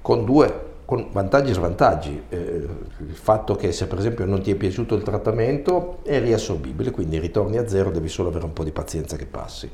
Con 0.00 0.24
due 0.24 0.72
con 0.94 1.08
vantaggi 1.10 1.50
e 1.50 1.54
svantaggi. 1.54 2.22
Eh, 2.28 2.36
il 2.98 3.16
fatto 3.16 3.56
che 3.56 3.72
se 3.72 3.86
per 3.86 3.98
esempio 3.98 4.24
non 4.24 4.40
ti 4.40 4.52
è 4.52 4.54
piaciuto 4.54 4.94
il 4.94 5.02
trattamento 5.02 5.98
è 6.04 6.20
riassorbibile, 6.20 6.92
quindi 6.92 7.18
ritorni 7.18 7.56
a 7.56 7.66
zero, 7.66 7.90
devi 7.90 8.08
solo 8.08 8.28
avere 8.28 8.44
un 8.44 8.52
po' 8.52 8.62
di 8.62 8.70
pazienza 8.70 9.16
che 9.16 9.26
passi. 9.26 9.68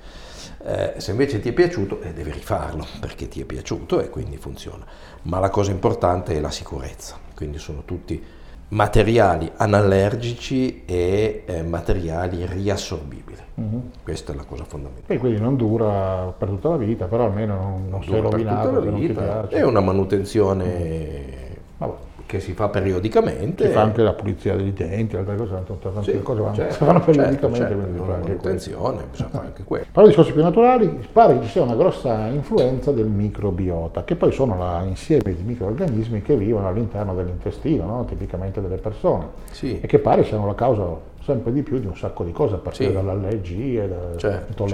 Eh, 0.62 0.94
se 0.96 1.10
invece 1.10 1.40
ti 1.40 1.50
è 1.50 1.52
piaciuto, 1.52 2.00
eh, 2.00 2.12
devi 2.12 2.30
rifarlo 2.30 2.86
perché 3.00 3.28
ti 3.28 3.40
è 3.40 3.44
piaciuto 3.44 4.00
e 4.00 4.08
quindi 4.08 4.38
funziona. 4.38 4.84
Ma 5.22 5.38
la 5.38 5.50
cosa 5.50 5.70
importante 5.70 6.34
è 6.34 6.40
la 6.40 6.50
sicurezza, 6.50 7.18
quindi 7.34 7.58
sono 7.58 7.82
tutti 7.84 8.22
materiali 8.70 9.50
anallergici 9.56 10.84
e 10.84 11.42
eh, 11.46 11.62
materiali 11.62 12.46
riassorbibili. 12.46 13.38
Mm-hmm. 13.60 13.80
Questa 14.02 14.32
è 14.32 14.36
la 14.36 14.44
cosa 14.44 14.64
fondamentale. 14.64 15.14
E 15.14 15.18
quindi 15.18 15.40
non 15.40 15.56
dura 15.56 16.32
per 16.36 16.48
tutta 16.48 16.70
la 16.70 16.76
vita, 16.76 17.06
però 17.06 17.24
almeno 17.24 17.54
non, 17.54 17.88
non 17.88 18.02
sei 18.04 18.20
rovinato, 18.20 18.70
per 18.70 18.92
tutta 18.92 19.24
la 19.24 19.42
vita. 19.42 19.48
È 19.48 19.62
una 19.62 19.80
manutenzione 19.80 21.38
Vabbè 21.78 22.08
che 22.30 22.38
si 22.38 22.52
fa 22.52 22.68
periodicamente. 22.68 23.66
Si 23.66 23.72
fa 23.72 23.82
anche 23.82 24.02
la 24.02 24.12
pulizia 24.12 24.54
dei 24.54 24.72
denti, 24.72 25.16
altre 25.16 25.34
cose, 25.34 25.50
tante 25.50 26.02
sì, 26.02 26.22
cose 26.22 26.42
certo, 26.54 26.72
si 26.74 26.84
fanno 26.84 27.00
periodicamente. 27.00 27.58
Certo, 27.58 28.04
certo, 28.06 28.30
attenzione, 28.30 29.02
bisogna 29.10 29.28
fare 29.30 29.46
anche 29.46 29.64
quello. 29.64 29.84
Però 29.90 30.06
discorsi 30.06 30.32
più 30.32 30.40
naturali, 30.40 31.08
pare 31.12 31.36
che 31.36 31.46
ci 31.46 31.50
sia 31.50 31.62
una 31.62 31.74
grossa 31.74 32.28
influenza 32.28 32.92
del 32.92 33.06
microbiota, 33.06 34.04
che 34.04 34.14
poi 34.14 34.30
sono 34.30 34.56
l'insieme 34.56 35.34
di 35.34 35.42
microorganismi 35.42 36.22
che 36.22 36.36
vivono 36.36 36.68
all'interno 36.68 37.14
dell'intestino, 37.14 37.84
no? 37.84 38.04
tipicamente 38.04 38.60
delle 38.60 38.76
persone, 38.76 39.26
sì. 39.50 39.80
e 39.80 39.88
che 39.88 39.98
pare 39.98 40.22
siano 40.22 40.46
la 40.46 40.54
causa 40.54 41.08
sempre 41.24 41.52
di 41.52 41.62
più 41.62 41.80
di 41.80 41.86
un 41.86 41.96
sacco 41.96 42.22
di 42.22 42.30
cose, 42.30 42.54
a 42.54 42.58
partire 42.58 42.90
sì. 42.90 42.94
dalle 42.94 43.10
allergie, 43.10 43.88
dalle 43.88 44.18
certo. 44.18 44.66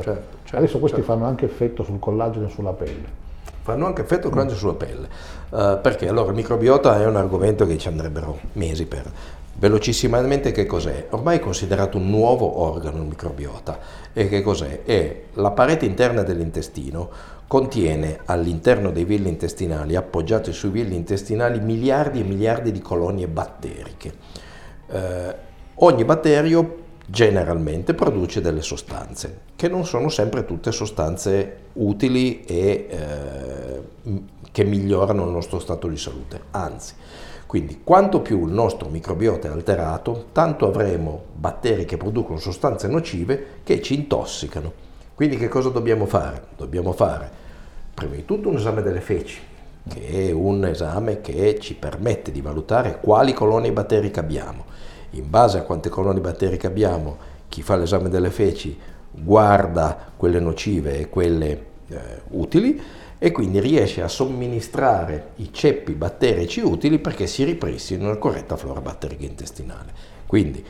Certo, 0.00 0.02
certo, 0.44 0.56
Adesso 0.56 0.78
questi 0.78 0.98
certo. 0.98 1.12
fanno 1.14 1.26
anche 1.26 1.46
effetto 1.46 1.82
sul 1.82 1.98
collagene 1.98 2.44
e 2.44 2.50
sulla 2.50 2.72
pelle 2.72 3.28
fanno 3.62 3.86
anche 3.86 4.02
effetto 4.02 4.30
grande 4.30 4.54
sulla 4.54 4.74
pelle. 4.74 5.08
Uh, 5.50 5.80
perché 5.80 6.08
allora 6.08 6.30
il 6.30 6.36
microbiota 6.36 7.00
è 7.00 7.06
un 7.06 7.16
argomento 7.16 7.66
che 7.66 7.78
ci 7.78 7.88
andrebbero 7.88 8.38
mesi 8.52 8.86
per. 8.86 9.10
Velocissimamente 9.54 10.52
che 10.52 10.64
cos'è? 10.64 11.08
Ormai 11.10 11.36
è 11.36 11.40
considerato 11.40 11.98
un 11.98 12.08
nuovo 12.08 12.60
organo 12.60 12.98
il 12.98 13.08
microbiota. 13.08 13.78
E 14.12 14.28
che 14.28 14.42
cos'è? 14.42 14.82
È 14.84 15.22
la 15.34 15.50
parete 15.50 15.84
interna 15.84 16.22
dell'intestino 16.22 17.10
contiene 17.46 18.20
all'interno 18.26 18.90
dei 18.90 19.04
villi 19.04 19.28
intestinali, 19.28 19.96
appoggiati 19.96 20.52
sui 20.52 20.70
villi 20.70 20.94
intestinali, 20.94 21.60
miliardi 21.60 22.20
e 22.20 22.24
miliardi 22.24 22.72
di 22.72 22.80
colonie 22.80 23.26
batteriche. 23.26 24.12
Uh, 24.86 25.34
ogni 25.74 26.04
batterio 26.04 26.79
generalmente 27.10 27.92
produce 27.92 28.40
delle 28.40 28.62
sostanze, 28.62 29.40
che 29.56 29.68
non 29.68 29.84
sono 29.84 30.08
sempre 30.08 30.44
tutte 30.44 30.70
sostanze 30.70 31.56
utili 31.74 32.44
e 32.44 32.86
eh, 32.88 34.20
che 34.52 34.64
migliorano 34.64 35.24
il 35.24 35.30
nostro 35.30 35.58
stato 35.58 35.88
di 35.88 35.96
salute, 35.96 36.40
anzi. 36.52 36.94
Quindi 37.46 37.80
quanto 37.82 38.20
più 38.20 38.46
il 38.46 38.52
nostro 38.52 38.88
microbiota 38.88 39.48
è 39.48 39.50
alterato, 39.50 40.26
tanto 40.30 40.68
avremo 40.68 41.24
batteri 41.34 41.84
che 41.84 41.96
producono 41.96 42.38
sostanze 42.38 42.86
nocive 42.86 43.46
che 43.64 43.82
ci 43.82 43.94
intossicano. 43.94 44.72
Quindi 45.16 45.36
che 45.36 45.48
cosa 45.48 45.68
dobbiamo 45.70 46.06
fare? 46.06 46.44
Dobbiamo 46.56 46.92
fare 46.92 47.28
prima 47.92 48.14
di 48.14 48.24
tutto 48.24 48.48
un 48.48 48.56
esame 48.56 48.82
delle 48.82 49.00
feci, 49.00 49.40
che 49.88 50.28
è 50.28 50.30
un 50.30 50.64
esame 50.64 51.20
che 51.20 51.58
ci 51.58 51.74
permette 51.74 52.30
di 52.30 52.40
valutare 52.40 53.00
quali 53.00 53.32
colonie 53.32 53.72
batteriche 53.72 54.20
abbiamo 54.20 54.64
in 55.10 55.28
base 55.28 55.58
a 55.58 55.62
quante 55.62 55.88
colonie 55.88 56.20
batteriche 56.20 56.66
abbiamo, 56.66 57.16
chi 57.48 57.62
fa 57.62 57.76
l'esame 57.76 58.08
delle 58.08 58.30
feci 58.30 58.78
guarda 59.10 60.12
quelle 60.16 60.38
nocive 60.38 60.98
e 60.98 61.08
quelle 61.08 61.64
eh, 61.88 61.98
utili 62.30 62.80
e 63.18 63.32
quindi 63.32 63.60
riesce 63.60 64.02
a 64.02 64.08
somministrare 64.08 65.32
i 65.36 65.52
ceppi 65.52 65.92
batterici 65.92 66.60
utili 66.60 66.98
perché 66.98 67.26
si 67.26 67.44
ripristini 67.44 68.04
una 68.04 68.16
corretta 68.16 68.56
flora 68.56 68.80
batterica 68.80 69.24
intestinale. 69.24 69.92
Quindi 70.26 70.64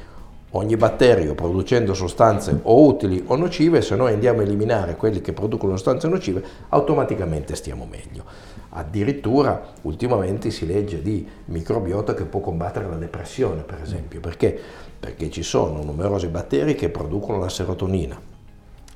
ogni 0.53 0.77
batterio 0.77 1.35
producendo 1.35 1.95
sostanze 1.95 2.59
o 2.63 2.85
utili 2.87 3.23
o 3.27 3.37
nocive, 3.37 3.83
se 3.83 3.95
noi 3.95 4.15
andiamo 4.15 4.41
a 4.41 4.43
eliminare 4.43 4.97
quelli 4.97 5.21
che 5.21 5.33
producono 5.33 5.77
sostanze 5.77 6.09
nocive, 6.09 6.43
automaticamente 6.71 7.55
stiamo 7.55 7.87
meglio. 7.89 8.25
Addirittura 8.73 9.63
ultimamente 9.83 10.51
si 10.51 10.65
legge 10.65 11.03
di 11.03 11.27
microbiota 11.47 12.15
che 12.15 12.25
può 12.25 12.41
combattere 12.41 12.89
la 12.89 12.97
depressione, 12.97 13.63
per 13.63 13.81
esempio, 13.83 14.21
perché? 14.21 14.57
Perché 15.01 15.29
ci 15.29 15.43
sono 15.43 15.83
numerosi 15.83 16.29
batteri 16.29 16.77
che 16.77 16.89
producono 16.89 17.39
la 17.39 17.49
serotonina. 17.49 18.21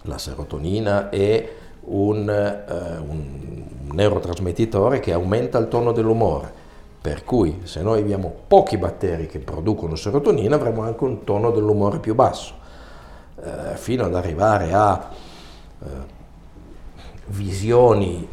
La 0.02 0.18
serotonina 0.18 1.08
è 1.08 1.48
un, 1.86 2.28
eh, 2.28 2.96
un 2.98 3.64
neurotrasmettitore 3.92 5.00
che 5.00 5.12
aumenta 5.12 5.58
il 5.58 5.68
tono 5.68 5.92
dell'umore. 5.92 6.62
Per 7.00 7.24
cui 7.24 7.60
se 7.64 7.82
noi 7.82 8.00
abbiamo 8.00 8.32
pochi 8.46 8.78
batteri 8.78 9.26
che 9.26 9.38
producono 9.40 9.96
serotonina 9.96 10.54
avremo 10.54 10.82
anche 10.82 11.04
un 11.04 11.24
tono 11.24 11.50
dell'umore 11.50 11.98
più 11.98 12.14
basso, 12.14 12.54
eh, 13.42 13.76
fino 13.76 14.04
ad 14.04 14.14
arrivare 14.14 14.72
a 14.72 15.10
eh, 15.82 15.86
visioni 17.26 18.26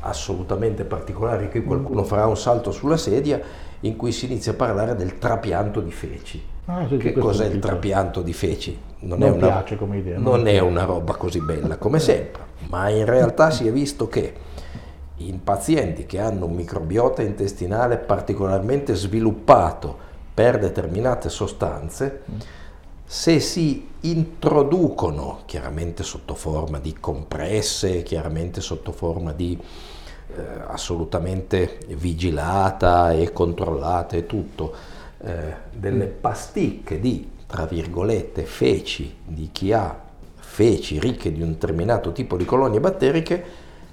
assolutamente 0.00 0.84
particolari, 0.84 1.50
qui 1.50 1.62
qualcuno 1.62 2.04
farà 2.04 2.26
un 2.26 2.36
salto 2.36 2.70
sulla 2.70 2.96
sedia 2.96 3.40
in 3.80 3.96
cui 3.96 4.12
si 4.12 4.26
inizia 4.26 4.52
a 4.52 4.54
parlare 4.54 4.94
del 4.94 5.18
trapianto 5.18 5.80
di 5.80 5.90
feci. 5.90 6.42
Ah, 6.66 6.86
sì, 6.86 6.96
che 6.98 7.12
cos'è 7.12 7.46
il 7.46 7.60
trapianto 7.60 8.20
di 8.22 8.32
feci? 8.32 8.78
Non, 9.00 9.18
non 9.18 9.28
è 9.28 9.30
una, 9.32 9.46
piace 9.46 9.76
come 9.76 9.98
idea. 9.98 10.18
Non 10.18 10.42
no? 10.42 10.48
è 10.48 10.58
una 10.58 10.84
roba 10.84 11.14
così 11.14 11.40
bella 11.40 11.76
come 11.76 11.98
sempre. 11.98 12.42
ma 12.68 12.88
in 12.90 13.04
realtà 13.04 13.50
si 13.50 13.66
è 13.66 13.72
visto 13.72 14.08
che 14.08 14.34
in 15.18 15.42
pazienti 15.42 16.06
che 16.06 16.20
hanno 16.20 16.46
un 16.46 16.54
microbiota 16.54 17.22
intestinale 17.22 17.96
particolarmente 17.96 18.94
sviluppato 18.94 20.06
per 20.32 20.58
determinate 20.58 21.28
sostanze, 21.28 22.22
se 23.10 23.40
si 23.40 23.88
introducono, 24.00 25.40
chiaramente 25.46 26.02
sotto 26.02 26.34
forma 26.34 26.78
di 26.78 26.92
compresse, 26.92 28.02
chiaramente 28.02 28.60
sotto 28.60 28.92
forma 28.92 29.32
di 29.32 29.58
eh, 30.36 30.42
assolutamente 30.66 31.78
vigilata 31.88 33.12
e 33.12 33.32
controllata 33.32 34.14
e 34.14 34.26
tutto, 34.26 34.74
eh, 35.22 35.54
delle 35.72 36.04
pasticche 36.04 37.00
di, 37.00 37.26
tra 37.46 37.64
virgolette, 37.64 38.42
feci 38.42 39.16
di 39.24 39.48
chi 39.52 39.72
ha 39.72 40.00
feci 40.34 41.00
ricche 41.00 41.32
di 41.32 41.40
un 41.40 41.52
determinato 41.52 42.12
tipo 42.12 42.36
di 42.36 42.44
colonie 42.44 42.78
batteriche, 42.78 43.42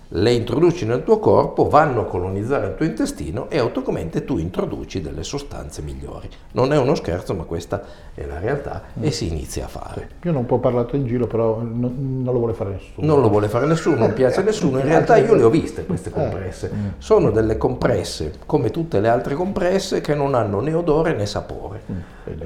le 0.10 0.32
introduci 0.32 0.86
nel 0.86 1.04
tuo 1.04 1.20
corpo, 1.20 1.68
vanno 1.68 2.02
a 2.02 2.06
colonizzare 2.06 2.68
il 2.68 2.76
tuo 2.76 2.86
intestino 2.86 3.50
e 3.50 3.58
automaticamente 3.58 4.24
tu 4.24 4.38
introduci 4.38 5.02
delle 5.02 5.24
sostanze 5.24 5.82
migliori. 5.82 6.30
Non 6.52 6.74
è 6.74 6.78
uno 6.78 6.96
scherzo, 6.96 7.34
ma 7.34 7.44
questa 7.44 7.82
è 8.14 8.26
la 8.26 8.40
realtà 8.40 8.84
e 9.00 9.12
si 9.12 9.28
inizia 9.28 9.66
a 9.66 9.68
fare. 9.68 10.10
Io 10.24 10.32
non 10.32 10.46
ho 10.48 10.58
parlato 10.60 10.96
in 10.96 11.06
giro, 11.06 11.28
però 11.28 11.62
non, 11.62 12.22
non, 12.24 12.34
lo 12.34 12.40
vuole 12.40 12.54
fare 12.54 12.72
nessuno. 12.72 13.08
Non 13.08 13.22
lo 13.22 13.30
vuole 13.30 13.48
fare 13.48 13.66
nessuno, 13.66 13.98
non 13.98 14.14
piace 14.14 14.42
a 14.42 14.44
nessuno. 14.44 14.80
In 14.80 14.86
realtà 14.86 15.18
io 15.18 15.34
le 15.34 15.44
ho 15.44 15.50
viste 15.50 15.86
queste 15.86 16.10
compresse. 16.10 16.72
Mm. 16.74 16.88
Sono 16.98 17.32
delle 17.32 17.58
compresse, 17.58 18.34
come 18.46 18.70
tutte 18.72 19.00
le 19.00 19.10
altre 19.10 19.36
compresse, 19.36 20.02
che 20.02 20.14
non 20.14 20.36
hanno 20.36 20.60
né 20.60 20.74
odore 20.74 21.14
né 21.14 21.26
sapore. 21.26 21.82
Uh, 22.26 22.44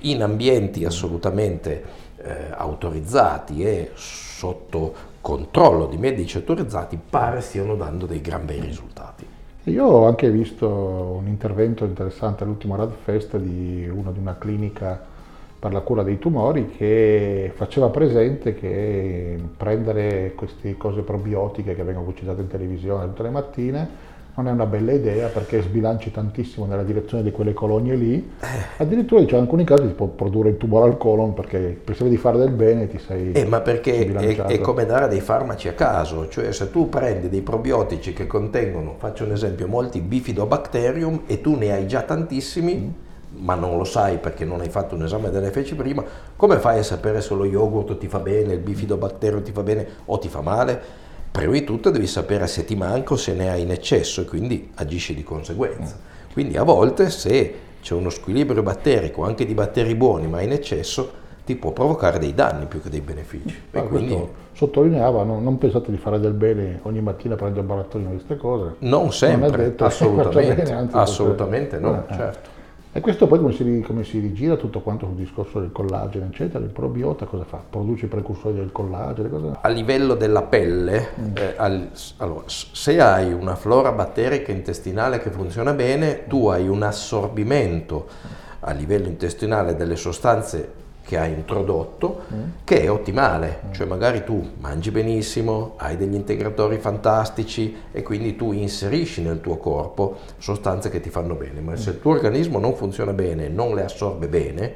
in 0.00 0.22
ambienti 0.22 0.84
assolutamente 0.84 1.82
uh, 2.16 2.30
autorizzati 2.56 3.64
e 3.64 3.90
sotto 3.94 5.12
controllo 5.24 5.86
di 5.86 5.96
medici 5.96 6.36
autorizzati 6.36 6.98
pare 6.98 7.40
stiano 7.40 7.76
dando 7.76 8.04
dei 8.04 8.20
gran 8.20 8.44
bei 8.44 8.60
risultati. 8.60 9.26
Io 9.70 9.86
ho 9.86 10.06
anche 10.06 10.30
visto 10.30 10.68
un 10.68 11.26
intervento 11.28 11.86
interessante 11.86 12.44
all'ultimo 12.44 12.76
RadFest 12.76 13.38
di 13.38 13.88
uno 13.88 14.12
di 14.12 14.18
una 14.18 14.36
clinica 14.36 15.02
per 15.58 15.72
la 15.72 15.80
cura 15.80 16.02
dei 16.02 16.18
tumori 16.18 16.68
che 16.76 17.50
faceva 17.54 17.88
presente 17.88 18.54
che 18.54 19.42
prendere 19.56 20.34
queste 20.36 20.76
cose 20.76 21.00
probiotiche 21.00 21.74
che 21.74 21.82
vengono 21.82 22.04
pubblicate 22.04 22.42
in 22.42 22.48
televisione 22.48 23.06
tutte 23.06 23.22
le 23.22 23.30
mattine 23.30 23.88
non 24.36 24.48
è 24.48 24.50
una 24.50 24.66
bella 24.66 24.92
idea 24.92 25.28
perché 25.28 25.62
sbilanci 25.62 26.10
tantissimo 26.10 26.66
nella 26.66 26.82
direzione 26.82 27.22
di 27.22 27.30
quelle 27.30 27.52
colonie 27.52 27.94
lì. 27.94 28.32
Addirittura 28.78 29.20
in 29.20 29.32
alcuni 29.34 29.64
casi 29.64 29.86
si 29.86 29.92
può 29.92 30.06
produrre 30.06 30.48
il 30.48 30.56
tumore 30.56 30.90
al 30.90 30.96
colon 30.96 31.34
perché 31.34 31.78
pensavi 31.84 32.10
di 32.10 32.16
fare 32.16 32.38
del 32.38 32.50
bene 32.50 32.88
ti 32.88 32.98
sei. 32.98 33.32
Eh, 33.32 33.44
ma 33.44 33.60
perché 33.60 34.06
è, 34.06 34.36
è, 34.36 34.60
come 34.60 34.86
dare 34.86 35.06
dei 35.06 35.20
farmaci 35.20 35.68
a 35.68 35.74
caso, 35.74 36.28
cioè 36.28 36.50
se 36.52 36.70
tu 36.70 36.88
prendi 36.88 37.28
dei 37.28 37.42
probiotici 37.42 38.12
che 38.12 38.26
contengono, 38.26 38.94
faccio 38.98 39.24
un 39.24 39.32
esempio, 39.32 39.68
molti 39.68 40.00
bifidobacterium 40.00 41.22
e 41.26 41.40
tu 41.40 41.56
ne 41.56 41.72
hai 41.72 41.86
già 41.86 42.02
tantissimi. 42.02 42.74
Mm 42.74 43.02
ma 43.36 43.56
non 43.56 43.76
lo 43.76 43.82
sai 43.82 44.18
perché 44.18 44.44
non 44.44 44.60
hai 44.60 44.68
fatto 44.68 44.94
un 44.94 45.02
esame 45.02 45.28
delle 45.28 45.50
feci 45.50 45.74
prima, 45.74 46.04
come 46.36 46.58
fai 46.58 46.78
a 46.78 46.82
sapere 46.84 47.20
se 47.20 47.34
lo 47.34 47.44
yogurt 47.44 47.98
ti 47.98 48.06
fa 48.06 48.20
bene, 48.20 48.52
il 48.52 48.60
bifidobacterium 48.60 49.42
ti 49.42 49.50
fa 49.50 49.64
bene 49.64 49.86
o 50.04 50.18
ti 50.18 50.28
fa 50.28 50.40
male? 50.40 50.80
Prima 51.34 51.50
di 51.50 51.64
tutto 51.64 51.90
devi 51.90 52.06
sapere 52.06 52.46
se 52.46 52.64
ti 52.64 52.76
manca 52.76 53.14
o 53.14 53.16
se 53.16 53.34
ne 53.34 53.50
hai 53.50 53.62
in 53.62 53.72
eccesso 53.72 54.20
e 54.20 54.24
quindi 54.24 54.70
agisci 54.76 55.16
di 55.16 55.24
conseguenza. 55.24 55.96
Quindi 56.32 56.56
a 56.56 56.62
volte 56.62 57.10
se 57.10 57.54
c'è 57.82 57.92
uno 57.92 58.08
squilibrio 58.08 58.62
batterico, 58.62 59.24
anche 59.24 59.44
di 59.44 59.52
batteri 59.52 59.96
buoni, 59.96 60.28
ma 60.28 60.42
in 60.42 60.52
eccesso, 60.52 61.22
ti 61.44 61.56
può 61.56 61.72
provocare 61.72 62.20
dei 62.20 62.34
danni 62.34 62.66
più 62.66 62.80
che 62.80 62.88
dei 62.88 63.00
benefici. 63.00 63.62
E 63.68 63.82
quindi 63.82 64.16
sottolineava, 64.52 65.24
no, 65.24 65.40
non 65.40 65.58
pensate 65.58 65.90
di 65.90 65.96
fare 65.96 66.20
del 66.20 66.34
bene 66.34 66.78
ogni 66.82 67.00
mattina 67.00 67.34
prendere 67.34 67.62
il 67.62 67.66
barattolino 67.66 68.10
di 68.10 68.16
queste 68.16 68.36
cose. 68.36 68.76
Non 68.78 69.12
sempre, 69.12 69.48
non 69.48 69.58
detto, 69.58 69.84
assolutamente, 69.86 70.62
bene, 70.62 70.88
assolutamente 70.92 71.78
no, 71.80 72.04
eh, 72.08 72.14
certo. 72.14 72.53
E 72.96 73.00
questo 73.00 73.26
poi 73.26 73.40
come 73.40 73.52
si, 73.52 73.82
come 73.84 74.04
si, 74.04 74.20
rigira 74.20 74.54
tutto 74.54 74.80
quanto 74.80 75.06
sul 75.06 75.16
discorso 75.16 75.58
del 75.58 75.72
collagene, 75.72 76.26
eccetera, 76.26 76.62
il 76.62 76.70
probiota 76.70 77.26
cosa 77.26 77.42
fa? 77.42 77.60
Produce 77.68 78.04
i 78.04 78.08
precursori 78.08 78.54
del 78.54 78.70
collagene? 78.70 79.28
Cosa... 79.28 79.58
A 79.62 79.68
livello 79.68 80.14
della 80.14 80.42
pelle, 80.42 81.08
mm. 81.18 81.36
eh, 81.36 81.54
al, 81.56 81.90
allora, 82.18 82.44
se 82.46 83.00
hai 83.00 83.32
una 83.32 83.56
flora 83.56 83.90
batterica 83.90 84.52
intestinale 84.52 85.18
che 85.18 85.32
funziona 85.32 85.72
bene, 85.72 86.28
tu 86.28 86.46
hai 86.46 86.68
un 86.68 86.84
assorbimento 86.84 88.06
a 88.60 88.70
livello 88.70 89.08
intestinale 89.08 89.74
delle 89.74 89.96
sostanze 89.96 90.83
che 91.04 91.18
hai 91.18 91.32
introdotto 91.32 92.22
mm. 92.32 92.42
che 92.64 92.80
è 92.80 92.90
ottimale, 92.90 93.60
mm. 93.66 93.72
cioè 93.72 93.86
magari 93.86 94.24
tu 94.24 94.52
mangi 94.58 94.90
benissimo, 94.90 95.74
hai 95.76 95.96
degli 95.96 96.14
integratori 96.14 96.78
fantastici 96.78 97.76
e 97.92 98.02
quindi 98.02 98.36
tu 98.36 98.52
inserisci 98.52 99.20
nel 99.20 99.40
tuo 99.40 99.58
corpo 99.58 100.16
sostanze 100.38 100.88
che 100.88 101.00
ti 101.00 101.10
fanno 101.10 101.34
bene, 101.34 101.60
ma 101.60 101.72
mm. 101.72 101.76
se 101.76 101.90
il 101.90 102.00
tuo 102.00 102.12
organismo 102.12 102.58
non 102.58 102.74
funziona 102.74 103.12
bene, 103.12 103.48
non 103.48 103.74
le 103.74 103.84
assorbe 103.84 104.28
bene, 104.28 104.74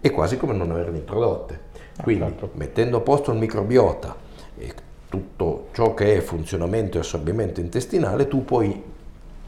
è 0.00 0.10
quasi 0.10 0.36
come 0.36 0.52
non 0.52 0.70
averle 0.72 0.98
introdotte. 0.98 1.70
Ah, 1.96 2.02
quindi 2.02 2.24
certo. 2.24 2.50
mettendo 2.54 2.96
a 2.96 3.00
posto 3.00 3.30
il 3.30 3.38
microbiota 3.38 4.16
e 4.58 4.72
tutto 5.08 5.68
ciò 5.72 5.94
che 5.94 6.16
è 6.16 6.20
funzionamento 6.20 6.96
e 6.96 7.00
assorbimento 7.00 7.60
intestinale, 7.60 8.26
tu 8.26 8.44
puoi 8.44 8.82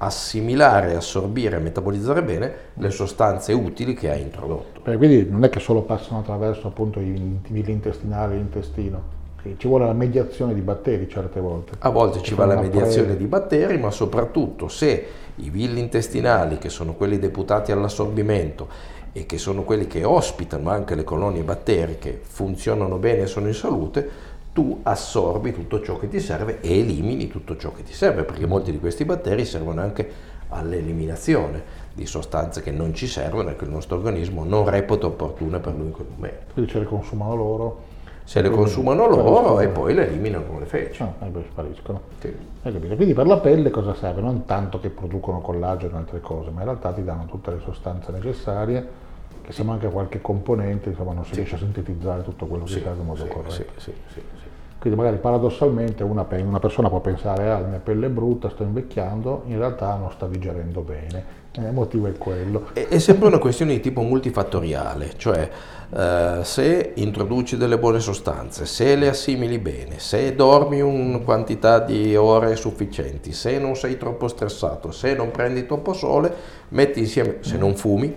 assimilare, 0.05 0.95
assorbire 0.95 1.57
e 1.57 1.61
metabolizzare 1.61 2.23
bene 2.23 2.53
le 2.75 2.90
sostanze 2.90 3.53
utili 3.53 3.95
che 3.95 4.11
hai 4.11 4.23
introdotto. 4.23 4.81
Beh, 4.83 4.97
quindi 4.97 5.29
non 5.29 5.45
è 5.45 5.49
che 5.49 5.61
solo 5.61 5.83
passano 5.83 6.21
attraverso 6.21 6.69
appunto 6.69 7.01
i 7.01 7.40
villi 7.49 7.73
intestinali 7.73 8.35
e 8.35 8.37
l'intestino, 8.37 9.23
ci 9.59 9.69
vuole 9.69 9.85
la 9.85 9.93
mediazione 9.93 10.55
di 10.55 10.62
batteri 10.62 11.09
certe 11.09 11.38
volte. 11.38 11.73
A 11.79 11.90
volte 11.90 12.23
ci 12.23 12.35
va 12.35 12.47
la 12.47 12.59
mediazione 12.59 13.09
pre... 13.09 13.17
di 13.19 13.27
batteri, 13.27 13.79
ma 13.79 13.90
soprattutto 13.90 14.69
se 14.69 15.07
i 15.37 15.51
villi 15.51 15.81
intestinali, 15.81 16.57
che 16.59 16.71
sono 16.71 16.95
quelli 16.95 17.19
deputati 17.19 17.71
all'assorbimento 17.71 18.69
e 19.12 19.27
che 19.27 19.38
sono 19.38 19.62
quelli 19.62 19.87
che 19.87 20.03
ospitano 20.05 20.71
anche 20.71 20.95
le 20.95 21.05
colonie 21.05 21.43
batteriche, 21.43 22.21
funzionano 22.23 22.97
bene 22.97 23.23
e 23.23 23.27
sono 23.27 23.47
in 23.47 23.55
salute, 23.55 24.33
tu 24.55 24.79
assorbi 24.85 25.53
tutto 25.53 25.83
ciò 25.83 25.99
che 25.99 26.09
ti 26.09 26.21
serve 26.21 26.61
e 26.61 26.79
elimini 26.79 27.27
tutto 27.27 27.57
ciò 27.57 27.73
che 27.73 27.83
ti 27.83 27.93
serve, 27.93 28.23
perché 28.23 28.47
molti 28.47 28.71
di 28.71 28.79
questi 28.79 29.05
batteri 29.05 29.45
servono 29.45 29.81
anche 29.81 30.09
all'eliminazione 30.51 31.83
di 31.93 32.07
sostanze 32.07 32.62
che 32.62 32.71
non 32.71 32.95
ci 32.95 33.09
servono 33.09 33.51
e 33.51 33.57
che 33.57 33.64
il 33.64 33.71
nostro 33.71 33.97
organismo 33.97 34.45
non 34.45 34.71
reputa 34.71 35.07
opportune 35.07 35.59
per 35.59 35.75
lui 35.75 35.87
in 35.87 35.93
quel 35.93 36.07
momento. 36.09 36.53
Quindi 36.53 36.71
ce 36.71 36.79
le 36.79 36.85
consumano 36.85 37.35
loro? 37.35 37.83
Se 38.23 38.40
le 38.40 38.51
consumano 38.51 39.09
loro 39.09 39.59
e 39.59 39.67
poi 39.67 39.93
le 39.93 40.07
eliminano 40.07 40.47
con 40.47 40.61
le 40.61 40.67
feci. 40.67 41.03
Ah, 41.03 41.12
e 41.21 41.29
poi 41.29 41.45
spariscono. 41.51 42.01
Sì. 42.21 42.33
Quindi 42.62 43.12
per 43.12 43.27
la 43.27 43.38
pelle 43.38 43.71
cosa 43.71 43.93
serve? 43.95 44.21
Non 44.21 44.45
tanto 44.45 44.79
che 44.79 44.88
producono 44.88 45.40
collagene 45.40 45.95
e 45.95 45.97
altre 45.97 46.21
cose, 46.21 46.51
ma 46.51 46.61
in 46.61 46.67
realtà 46.67 46.93
ti 46.93 47.03
danno 47.03 47.27
tutte 47.27 47.51
le 47.51 47.59
sostanze 47.62 48.12
necessarie 48.12 49.03
che 49.45 49.53
se 49.53 49.62
manca 49.62 49.88
qualche 49.88 50.23
componente 50.23 50.88
insomma, 50.88 51.12
non 51.12 51.25
si 51.25 51.31
sì. 51.31 51.37
riesce 51.37 51.57
a 51.57 51.59
sintetizzare 51.59 52.23
tutto 52.23 52.47
quello 52.47 52.64
che 52.64 52.73
sì, 52.73 52.81
serve 52.81 53.01
in 53.01 53.07
modo 53.07 53.25
sì, 53.25 53.29
corretto. 53.29 53.73
Sì, 53.77 53.93
Quindi 54.85 55.01
magari 55.01 55.18
paradossalmente 55.18 56.03
una, 56.03 56.27
una, 56.29 56.59
persona 56.59 56.90
può 56.90 57.01
pensare 57.01 57.49
ah 57.51 57.59
la 57.59 57.68
mia 57.68 57.79
pelle 57.79 58.05
è 58.05 58.11
brutta, 58.11 58.51
sto 58.51 58.64
invecchiando, 58.64 59.44
in 59.47 59.57
realtà 59.57 59.97
non 59.97 60.11
sta 60.11 60.27
digerendo 60.27 60.83
bene, 60.83 61.25
il 61.53 61.73
motivo 61.73 62.07
è 62.07 62.12
quello. 62.18 62.68
È, 62.75 62.88
è 62.88 62.99
sempre 62.99 63.29
una 63.29 63.38
questione 63.38 63.73
di 63.73 63.81
tipo 63.81 64.03
multifattoriale, 64.03 65.14
cioè 65.16 65.49
eh, 65.90 66.40
se 66.42 66.92
introduci 66.97 67.57
delle 67.57 67.79
buone 67.79 67.99
sostanze, 67.99 68.66
se 68.66 68.94
le 68.94 69.09
assimili 69.09 69.59
bene, 69.59 70.01
se 70.01 70.35
dormi 70.35 70.83
una 70.83 71.16
quantità 71.20 71.79
di 71.79 72.14
ore 72.14 72.55
sufficienti, 72.55 73.33
se 73.33 73.59
non 73.59 73.77
sei 73.77 73.97
troppo 73.97 74.29
stressato, 74.29 74.90
se 74.90 75.14
non 75.14 75.31
prendi 75.31 75.64
troppo 75.64 75.94
sole, 75.94 76.31
metti 76.68 76.99
insieme, 76.99 77.38
se 77.40 77.57
non 77.57 77.75
fumi, 77.75 78.14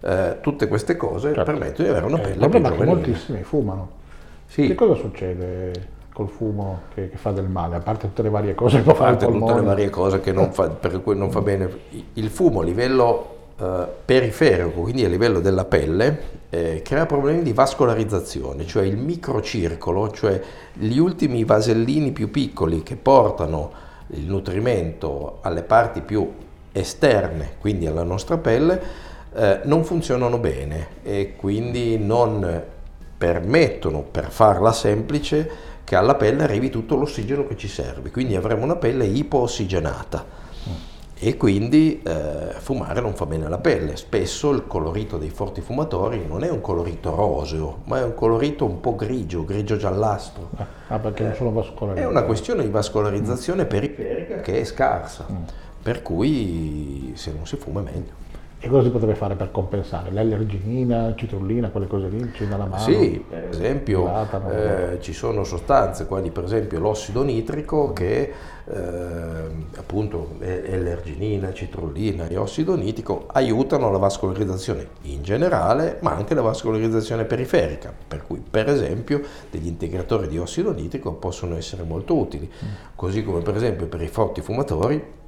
eh, 0.00 0.38
tutte 0.40 0.68
queste 0.68 0.96
cose 0.96 1.34
certo. 1.34 1.42
permettono 1.42 1.88
di 1.88 1.92
avere 1.92 2.06
una 2.06 2.18
eh, 2.18 2.20
pelle 2.20 2.44
eh, 2.44 2.48
più 2.48 2.60
giovanile. 2.60 2.84
moltissimi 2.84 3.42
fumano. 3.42 4.02
Sì. 4.46 4.68
Che 4.68 4.74
cosa 4.76 4.94
succede 4.94 5.93
col 6.14 6.28
fumo 6.28 6.82
che, 6.94 7.10
che, 7.10 7.16
fa 7.16 7.32
del 7.32 7.48
male, 7.48 7.74
a 7.74 7.80
parte 7.80 8.06
tutte 8.06 8.22
le 8.22 8.30
varie 8.30 8.54
cose 8.54 8.76
che 8.78 8.84
fa 8.84 8.92
A 8.92 8.94
parte 8.94 9.26
tutte 9.26 9.54
le 9.54 9.60
varie 9.62 9.90
cose 9.90 10.20
fa, 10.20 10.68
per 10.68 11.02
cui 11.02 11.16
non 11.16 11.30
fa 11.32 11.40
bene. 11.40 11.68
Il 12.14 12.30
fumo 12.30 12.60
a 12.60 12.64
livello 12.64 13.34
eh, 13.58 13.86
periferico, 14.04 14.82
quindi 14.82 15.04
a 15.04 15.08
livello 15.08 15.40
della 15.40 15.64
pelle, 15.64 16.42
eh, 16.50 16.82
crea 16.84 17.04
problemi 17.04 17.42
di 17.42 17.52
vascolarizzazione, 17.52 18.64
cioè 18.64 18.84
il 18.84 18.96
microcircolo, 18.96 20.12
cioè 20.12 20.40
gli 20.72 20.98
ultimi 20.98 21.42
vasellini 21.42 22.12
più 22.12 22.30
piccoli 22.30 22.84
che 22.84 22.94
portano 22.94 23.72
il 24.08 24.24
nutrimento 24.24 25.38
alle 25.40 25.64
parti 25.64 26.00
più 26.00 26.32
esterne, 26.70 27.54
quindi 27.58 27.88
alla 27.88 28.04
nostra 28.04 28.38
pelle, 28.38 28.80
eh, 29.34 29.60
non 29.64 29.82
funzionano 29.82 30.38
bene 30.38 30.86
e 31.02 31.34
quindi 31.36 31.98
non 31.98 32.62
permettono, 33.18 34.04
per 34.08 34.30
farla 34.30 34.70
semplice, 34.70 35.72
che 35.84 35.96
alla 35.96 36.14
pelle 36.14 36.42
arrivi 36.42 36.70
tutto 36.70 36.96
l'ossigeno 36.96 37.46
che 37.46 37.56
ci 37.56 37.68
serve, 37.68 38.10
quindi 38.10 38.34
avremo 38.34 38.64
una 38.64 38.76
pelle 38.76 39.04
ipoossigenata 39.04 40.42
e 41.16 41.36
quindi 41.36 42.02
eh, 42.02 42.54
fumare 42.58 43.00
non 43.00 43.14
fa 43.14 43.24
bene 43.24 43.46
alla 43.46 43.58
pelle. 43.58 43.96
Spesso 43.96 44.50
il 44.50 44.66
colorito 44.66 45.16
dei 45.16 45.30
forti 45.30 45.60
fumatori 45.60 46.26
non 46.26 46.42
è 46.42 46.50
un 46.50 46.60
colorito 46.60 47.14
roseo, 47.14 47.82
ma 47.84 47.98
è 47.98 48.02
un 48.02 48.14
colorito 48.14 48.64
un 48.64 48.80
po' 48.80 48.94
grigio, 48.94 49.44
grigio 49.44 49.76
giallastro. 49.76 50.50
Ah, 50.88 50.98
perché 50.98 51.22
non 51.22 51.34
sono 51.34 51.50
vascolari. 51.52 52.00
È 52.00 52.06
una 52.06 52.24
questione 52.24 52.62
di 52.62 52.68
vascolarizzazione 52.68 53.64
periferica 53.64 54.40
che 54.40 54.60
è 54.60 54.64
scarsa, 54.64 55.26
per 55.82 56.02
cui 56.02 57.12
se 57.14 57.32
non 57.32 57.46
si 57.46 57.56
fuma 57.56 57.80
è 57.80 57.84
meglio. 57.84 58.23
E 58.64 58.68
cosa 58.70 58.84
si 58.84 58.88
potrebbe 58.88 59.14
fare 59.14 59.34
per 59.34 59.50
compensare? 59.50 60.10
L'allerginina, 60.10 61.14
citrullina, 61.14 61.68
quelle 61.68 61.86
cose 61.86 62.08
lì, 62.08 62.32
ci 62.32 62.48
dà 62.48 62.56
la 62.56 62.64
mano? 62.64 62.82
Sì, 62.82 63.22
per 63.28 63.48
esempio 63.50 64.10
eh, 64.50 64.96
ci 65.02 65.12
sono 65.12 65.44
sostanze 65.44 66.06
quali 66.06 66.30
per 66.30 66.44
esempio 66.44 66.80
l'ossido 66.80 67.22
nitrico 67.22 67.92
che 67.92 68.32
eh, 68.64 68.80
appunto 69.76 70.36
l'erginina, 70.38 71.52
citrullina 71.52 72.26
e 72.26 72.38
ossido 72.38 72.74
nitrico 72.74 73.26
aiutano 73.32 73.90
la 73.90 73.98
vascolarizzazione 73.98 74.88
in 75.02 75.22
generale 75.22 75.98
ma 76.00 76.12
anche 76.12 76.32
la 76.32 76.40
vascolarizzazione 76.40 77.26
periferica 77.26 77.92
per 78.08 78.26
cui 78.26 78.42
per 78.48 78.70
esempio 78.70 79.20
degli 79.50 79.66
integratori 79.66 80.26
di 80.26 80.38
ossido 80.38 80.72
nitrico 80.72 81.12
possono 81.12 81.54
essere 81.58 81.82
molto 81.82 82.16
utili 82.16 82.50
mm. 82.50 82.68
così 82.94 83.22
come 83.22 83.42
per 83.42 83.56
esempio 83.56 83.88
per 83.88 84.00
i 84.00 84.08
forti 84.08 84.40
fumatori 84.40 85.22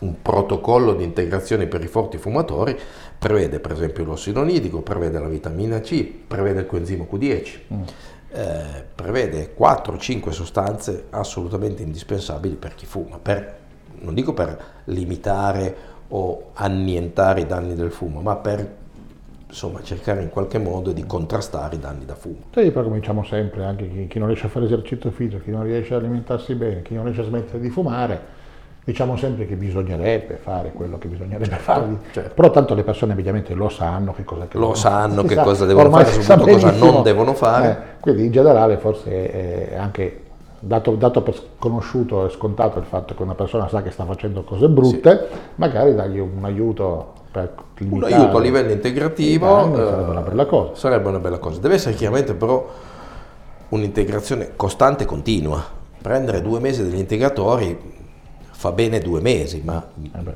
un 0.00 0.22
protocollo 0.22 0.94
di 0.94 1.04
integrazione 1.04 1.66
per 1.66 1.82
i 1.82 1.86
forti 1.86 2.18
fumatori 2.18 2.76
prevede 3.18 3.60
per 3.60 3.72
esempio 3.72 4.04
l'ossido 4.04 4.42
nitrico, 4.42 4.82
prevede 4.82 5.18
la 5.18 5.28
vitamina 5.28 5.80
C, 5.80 6.04
prevede 6.26 6.60
il 6.60 6.66
coenzimo 6.66 7.06
Q10, 7.10 7.58
mm. 7.72 7.82
eh, 8.30 8.84
prevede 8.94 9.54
4-5 9.58 10.30
sostanze 10.30 11.06
assolutamente 11.10 11.82
indispensabili 11.82 12.54
per 12.54 12.74
chi 12.74 12.86
fuma, 12.86 13.18
per, 13.18 13.56
non 14.00 14.14
dico 14.14 14.32
per 14.32 14.58
limitare 14.84 15.96
o 16.08 16.50
annientare 16.54 17.40
i 17.42 17.46
danni 17.46 17.74
del 17.74 17.90
fumo, 17.90 18.20
ma 18.20 18.36
per 18.36 18.76
insomma, 19.48 19.82
cercare 19.82 20.22
in 20.22 20.28
qualche 20.28 20.58
modo 20.58 20.92
di 20.92 21.04
contrastare 21.06 21.76
i 21.76 21.78
danni 21.78 22.04
da 22.04 22.14
fumo. 22.14 22.44
Sì, 22.52 22.70
poi 22.70 22.84
cominciamo 22.84 23.24
sempre, 23.24 23.64
anche 23.64 23.88
chi, 23.88 24.06
chi 24.06 24.18
non 24.18 24.28
riesce 24.28 24.46
a 24.46 24.50
fare 24.50 24.66
esercizio 24.66 25.10
fisico, 25.10 25.42
chi 25.42 25.50
non 25.50 25.64
riesce 25.64 25.94
a 25.94 25.96
alimentarsi 25.96 26.54
bene, 26.54 26.82
chi 26.82 26.94
non 26.94 27.04
riesce 27.04 27.22
a 27.22 27.24
smettere 27.24 27.60
di 27.60 27.70
fumare, 27.70 28.36
diciamo 28.88 29.18
sempre 29.18 29.46
che 29.46 29.54
bisognerebbe 29.54 30.38
fare 30.42 30.72
quello 30.72 30.96
che 30.96 31.08
bisognerebbe 31.08 31.44
certo, 31.44 31.62
fare, 31.62 31.86
certo. 32.10 32.32
però 32.34 32.48
tanto 32.48 32.72
le 32.72 32.84
persone 32.84 33.12
ovviamente 33.12 33.52
lo 33.52 33.68
sanno 33.68 34.14
che 34.14 34.24
cosa 34.24 34.46
che 34.48 34.56
lo 34.56 34.72
sanno 34.72 35.24
che 35.24 35.34
sa, 35.34 35.42
cosa 35.42 35.66
devono 35.66 35.90
fare, 35.90 36.06
soprattutto 36.06 36.52
cosa 36.52 36.70
non 36.70 37.02
devono 37.02 37.34
fare. 37.34 37.68
Eh, 37.68 38.00
quindi 38.00 38.24
in 38.24 38.32
generale 38.32 38.78
forse 38.78 39.76
anche 39.76 40.22
dato, 40.58 40.92
dato, 40.92 41.20
per 41.20 41.34
sconosciuto 41.34 42.24
e 42.24 42.30
scontato 42.30 42.78
il 42.78 42.86
fatto 42.86 43.14
che 43.14 43.22
una 43.22 43.34
persona 43.34 43.68
sa 43.68 43.82
che 43.82 43.90
sta 43.90 44.06
facendo 44.06 44.42
cose 44.42 44.70
brutte, 44.70 45.28
sì. 45.30 45.38
magari 45.56 45.94
dargli 45.94 46.18
un 46.18 46.42
aiuto 46.44 47.12
un 47.80 48.04
aiuto 48.04 48.38
a 48.38 48.40
livello 48.40 48.72
integrativo 48.72 49.74
eh, 49.74 49.76
sarebbe 49.76 50.10
una 50.10 50.22
bella 50.22 50.46
cosa. 50.46 50.74
Sarebbe 50.74 51.08
una 51.08 51.18
bella 51.18 51.38
cosa. 51.38 51.60
Deve 51.60 51.74
essere 51.74 51.94
chiaramente 51.94 52.32
però 52.32 52.66
un'integrazione 53.68 54.52
costante 54.56 55.02
e 55.02 55.06
continua. 55.06 55.62
Prendere 56.00 56.40
due 56.40 56.58
mesi 56.58 56.82
degli 56.82 56.98
integratori 56.98 57.97
fa 58.58 58.72
bene 58.72 58.98
due 58.98 59.20
mesi, 59.20 59.62
ma, 59.64 59.80
eh 60.02 60.34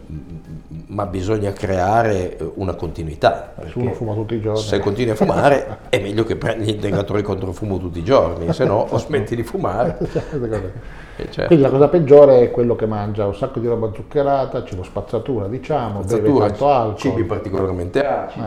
ma 0.86 1.06
bisogna 1.06 1.50
creare 1.50 2.36
una 2.54 2.74
continuità. 2.74 3.52
Se 3.66 3.72
uno 3.74 3.92
fuma 3.94 4.14
tutti 4.14 4.36
i 4.36 4.40
giorni. 4.40 4.60
Se 4.60 4.78
continui 4.78 5.10
a 5.10 5.16
fumare 5.16 5.78
è 5.90 6.00
meglio 6.00 6.22
che 6.22 6.36
prendi 6.36 6.66
gli 6.66 6.68
integratori 6.68 7.22
contro 7.22 7.48
il 7.48 7.54
fumo 7.56 7.78
tutti 7.78 7.98
i 7.98 8.04
giorni, 8.04 8.52
se 8.52 8.64
no 8.64 8.86
o 8.88 8.96
smetti 8.96 9.34
di 9.34 9.42
fumare. 9.42 9.98
certo. 10.06 11.46
Quindi 11.46 11.64
la 11.64 11.70
cosa 11.70 11.88
peggiore 11.88 12.42
è 12.42 12.50
quello 12.52 12.76
che 12.76 12.86
mangia 12.86 13.26
un 13.26 13.34
sacco 13.34 13.58
di 13.58 13.66
roba 13.66 13.90
zuccherata, 13.92 14.64
cibo 14.64 14.84
spazzatura 14.84 15.48
diciamo, 15.48 16.02
spazzatura, 16.02 16.28
beve 16.28 16.46
tanto 16.46 16.70
alcol. 16.70 16.96
Cibi 16.98 17.24
particolarmente 17.24 18.06
acidi, 18.06 18.44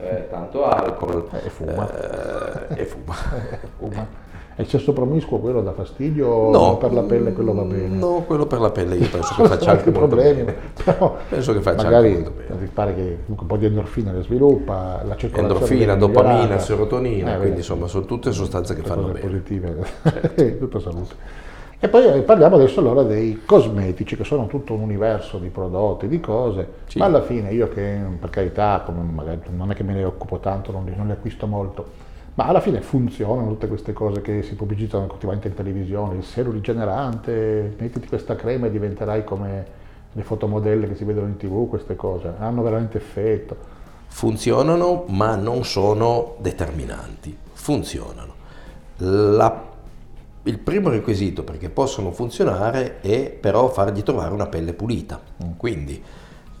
eh. 0.00 0.06
Eh, 0.06 0.28
tanto 0.28 0.66
alcol. 0.66 1.28
E 1.42 1.48
fuma. 1.48 1.90
Eh, 2.68 2.82
e 2.82 2.84
fuma. 2.84 3.14
fuma. 3.78 4.06
Eccesso 4.56 4.92
promiscuo 4.92 5.38
quello 5.38 5.62
dà 5.62 5.72
fastidio 5.72 6.48
no, 6.50 6.76
per 6.76 6.92
la 6.92 7.02
pelle 7.02 7.32
quello 7.32 7.52
va 7.52 7.62
bene? 7.62 7.96
No, 7.96 8.22
quello 8.24 8.46
per 8.46 8.60
la 8.60 8.70
pelle 8.70 8.94
io 8.94 9.08
penso 9.08 9.34
che 9.34 9.48
faccia 9.48 9.72
anche 9.72 9.90
problemi, 9.90 10.44
però 10.84 11.16
penso 11.28 11.52
che 11.52 11.60
faccia 11.60 11.82
magari 11.82 12.14
anche 12.14 12.30
bene. 12.30 12.70
pare 12.72 12.94
che 12.94 13.18
un 13.26 13.46
po' 13.46 13.56
di 13.56 13.66
endorfina 13.66 14.12
le 14.12 14.22
sviluppa, 14.22 15.02
la 15.04 15.16
circolazione 15.16 15.54
Endorfina, 15.54 15.94
dopamina, 15.96 16.58
serotonina, 16.60 17.34
eh, 17.34 17.38
quindi 17.38 17.56
insomma 17.58 17.88
sono 17.88 18.04
tutte 18.04 18.30
sostanze 18.30 18.76
che 18.76 18.82
fanno 18.82 19.08
bene. 19.08 19.18
positive, 19.18 19.84
certo. 20.02 20.58
tutta 20.58 20.78
salute. 20.78 21.42
E 21.80 21.88
poi 21.88 22.06
eh, 22.06 22.20
parliamo 22.22 22.54
adesso 22.54 22.78
allora 22.78 23.02
dei 23.02 23.42
cosmetici, 23.44 24.16
che 24.16 24.22
sono 24.22 24.46
tutto 24.46 24.72
un 24.72 24.82
universo 24.82 25.38
di 25.38 25.48
prodotti, 25.48 26.06
di 26.06 26.20
cose, 26.20 26.68
sì. 26.86 26.98
ma 26.98 27.06
alla 27.06 27.22
fine 27.22 27.52
io 27.52 27.68
che 27.68 27.98
per 28.20 28.30
carità, 28.30 28.84
non 28.86 29.70
è 29.70 29.74
che 29.74 29.82
me 29.82 29.94
ne 29.94 30.04
occupo 30.04 30.38
tanto, 30.38 30.70
non 30.70 30.84
li, 30.84 30.94
non 30.96 31.06
li 31.06 31.12
acquisto 31.12 31.48
molto, 31.48 32.03
ma 32.34 32.46
alla 32.46 32.60
fine 32.60 32.80
funzionano 32.80 33.48
tutte 33.48 33.68
queste 33.68 33.92
cose 33.92 34.20
che 34.20 34.42
si 34.42 34.54
pubblicizzano 34.54 35.06
continuamente 35.06 35.48
in 35.48 35.54
televisione, 35.54 36.16
il 36.16 36.24
sero 36.24 36.50
rigenerante, 36.50 37.74
mettiti 37.78 38.08
questa 38.08 38.34
crema 38.34 38.66
e 38.66 38.70
diventerai 38.70 39.22
come 39.22 39.82
le 40.10 40.22
fotomodelle 40.22 40.88
che 40.88 40.96
si 40.96 41.04
vedono 41.04 41.28
in 41.28 41.36
tv, 41.36 41.68
queste 41.68 41.94
cose, 41.94 42.32
hanno 42.38 42.62
veramente 42.62 42.98
effetto. 42.98 43.56
Funzionano 44.08 45.04
ma 45.08 45.36
non 45.36 45.64
sono 45.64 46.34
determinanti, 46.38 47.36
funzionano. 47.52 48.32
La, 48.98 49.62
il 50.42 50.58
primo 50.58 50.88
requisito 50.88 51.44
perché 51.44 51.68
possono 51.70 52.10
funzionare 52.10 53.00
è 53.00 53.30
però 53.30 53.68
fargli 53.68 54.02
trovare 54.02 54.34
una 54.34 54.46
pelle 54.46 54.72
pulita, 54.72 55.20
mm. 55.44 55.50
quindi 55.56 56.02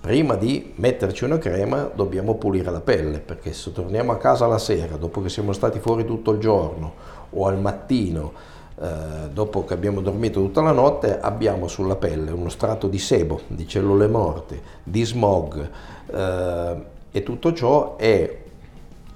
prima 0.04 0.34
di 0.34 0.74
metterci 0.74 1.24
una 1.24 1.38
crema 1.38 1.90
dobbiamo 1.94 2.34
pulire 2.34 2.70
la 2.70 2.82
pelle 2.82 3.20
perché 3.20 3.54
se 3.54 3.72
torniamo 3.72 4.12
a 4.12 4.18
casa 4.18 4.46
la 4.46 4.58
sera 4.58 4.96
dopo 4.96 5.22
che 5.22 5.30
siamo 5.30 5.54
stati 5.54 5.78
fuori 5.78 6.04
tutto 6.04 6.32
il 6.32 6.40
giorno 6.40 6.92
o 7.30 7.46
al 7.46 7.58
mattino 7.58 8.34
eh, 8.78 9.30
dopo 9.32 9.64
che 9.64 9.72
abbiamo 9.72 10.02
dormito 10.02 10.42
tutta 10.42 10.60
la 10.60 10.72
notte 10.72 11.18
abbiamo 11.18 11.68
sulla 11.68 11.96
pelle 11.96 12.32
uno 12.32 12.50
strato 12.50 12.86
di 12.86 12.98
sebo, 12.98 13.40
di 13.46 13.66
cellule 13.66 14.06
morte, 14.06 14.60
di 14.82 15.02
smog 15.04 15.70
eh, 16.12 16.76
e 17.10 17.22
tutto 17.22 17.54
ciò 17.54 17.96
è 17.96 18.42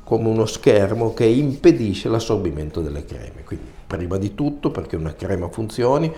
come 0.05 0.27
uno 0.27 0.47
schermo 0.47 1.13
che 1.13 1.27
impedisce 1.27 2.09
l'assorbimento 2.09 2.81
delle 2.81 3.05
creme. 3.05 3.45
Quindi 3.45 3.67
prima 3.87 4.17
di 4.17 4.35
tutto 4.35 4.71
perché 4.71 4.97
una 4.97 5.15
crema 5.15 5.51
funzioni 5.51 6.11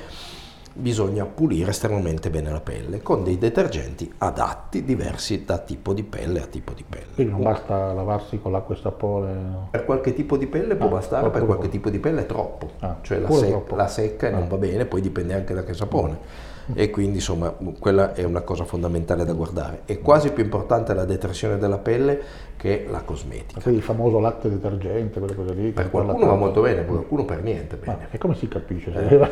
bisogna 0.73 1.25
pulire 1.25 1.71
estremamente 1.71 2.31
bene 2.31 2.51
la 2.51 2.61
pelle 2.61 3.03
con 3.03 3.25
dei 3.25 3.39
detergenti 3.39 4.13
adatti, 4.19 4.85
diversi 4.85 5.45
da 5.45 5.59
tipo 5.59 5.93
di 5.93 6.03
pelle 6.03 6.43
a 6.43 6.47
tipo 6.47 6.73
di 6.73 6.85
pelle. 6.89 7.13
Quindi 7.15 7.33
non 7.33 7.43
basta 7.43 7.93
lavarsi 7.93 8.41
con 8.41 8.53
l'acqua 8.53 8.75
e 8.75 8.79
sapone? 8.79 9.69
Per 9.71 9.85
qualche 9.85 10.15
tipo 10.15 10.37
di 10.37 10.47
pelle 10.47 10.77
può 10.77 10.87
ah, 10.87 10.91
bastare, 10.91 11.31
per 11.31 11.45
qualche 11.45 11.69
tipo 11.69 11.91
di 11.91 11.99
pelle 11.99 12.23
è 12.23 12.27
troppo, 12.27 12.71
ah, 12.81 12.97
cioè 13.03 13.19
la, 13.19 13.31
sec- 13.31 13.73
la, 13.73 13.89
secca 13.89 14.29
ah. 14.29 14.31
non 14.31 14.49
va 14.49 14.57
bene, 14.57 14.87
poi 14.87 15.01
dipende 15.01 15.35
anche 15.35 15.55
da 15.55 15.65
che 15.65 15.75
sapone 15.75 16.49
e 16.75 16.91
quindi 16.91 17.17
insomma 17.17 17.55
quella 17.79 18.15
è 18.15 18.25
una 18.25 18.43
cosa 18.43 18.65
fondamentale 18.65 19.25
da 19.25 19.33
guardare. 19.33 19.83
È 19.85 19.99
quasi 20.01 20.33
più 20.33 20.45
importante 20.45 20.95
la 20.95 21.05
detersione 21.05 21.59
della 21.59 21.79
pelle 21.79 22.21
che 22.57 22.87
la 22.91 23.01
cosmetica. 23.03 23.61
Quindi 23.61 23.81
il 23.81 23.87
famoso 23.87 24.19
latte 24.19 24.51
detergente, 24.51 25.19
quelle 25.19 25.35
cose 25.35 25.55
lì. 25.55 25.71
Per 25.71 25.91
qualcuno 25.91 26.27
va 26.27 26.35
molto 26.35 26.61
bene, 26.61 26.83
per 26.83 26.87
qualcuno 26.87 27.25
per 27.25 27.43
niente 27.43 27.77
bene. 27.77 27.97
Ma, 27.97 28.11
e 28.11 28.19
come 28.19 28.35
si 28.35 28.49
capisce? 28.49 28.93
Eh, 28.93 29.29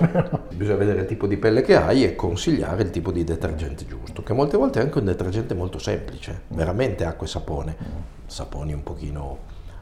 bisogna 0.54 0.76
vedere 0.76 1.00
il 1.00 1.06
tipo 1.06 1.26
di 1.26 1.36
pelle 1.36 1.62
che 1.62 1.76
hai 1.76 2.04
e 2.04 2.14
consigliare 2.14 2.82
il 2.82 2.90
tipo 2.90 3.12
di 3.12 3.24
detergente 3.24 3.84
giusto, 3.86 4.22
che 4.22 4.32
molte 4.32 4.56
volte 4.56 4.80
è 4.80 4.82
anche 4.82 4.98
un 4.98 5.04
detergente 5.04 5.54
molto 5.54 5.78
semplice, 5.78 6.42
veramente 6.48 7.04
acqua 7.04 7.26
e 7.26 7.28
sapone, 7.28 7.76
saponi 8.26 8.72
un 8.72 8.82
pochino... 8.82 9.38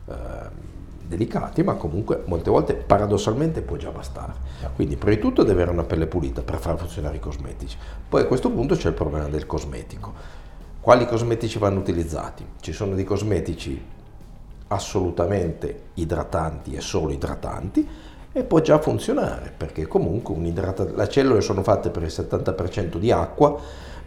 Eh, 0.09 0.75
delicati, 1.07 1.63
ma 1.63 1.75
comunque 1.75 2.23
molte 2.27 2.51
volte 2.51 2.75
paradossalmente 2.75 3.63
può 3.63 3.77
già 3.77 3.91
bastare. 3.91 4.35
Quindi 4.75 4.97
prima 4.97 5.15
di 5.15 5.21
tutto 5.21 5.43
deve 5.43 5.63
avere 5.63 5.71
una 5.71 5.85
pelle 5.85 6.07
pulita 6.07 6.43
per 6.43 6.59
far 6.59 6.79
funzionare 6.79 7.17
i 7.17 7.21
cosmetici. 7.21 7.77
Poi 8.09 8.23
a 8.23 8.27
questo 8.27 8.51
punto 8.51 8.75
c'è 8.75 8.89
il 8.89 8.95
problema 8.95 9.29
del 9.29 9.47
cosmetico. 9.47 10.13
Quali 10.81 11.07
cosmetici 11.07 11.59
vanno 11.59 11.81
utilizzati? 11.81 12.47
Ci 12.61 12.73
sono 12.73 12.95
dei 12.95 13.05
cosmetici 13.05 13.83
assolutamente 14.69 15.83
idratanti 15.95 16.75
e 16.75 16.81
solo 16.81 17.13
idratanti 17.13 17.89
e 18.33 18.45
può 18.45 18.61
già 18.61 18.79
funzionare 18.79 19.53
perché 19.57 19.87
comunque 19.87 20.35
le 20.37 21.09
cellule 21.09 21.41
sono 21.41 21.63
fatte 21.63 21.91
per 21.91 22.03
il 22.03 22.09
70% 22.09 22.97
di 22.97 23.11
acqua 23.11 23.59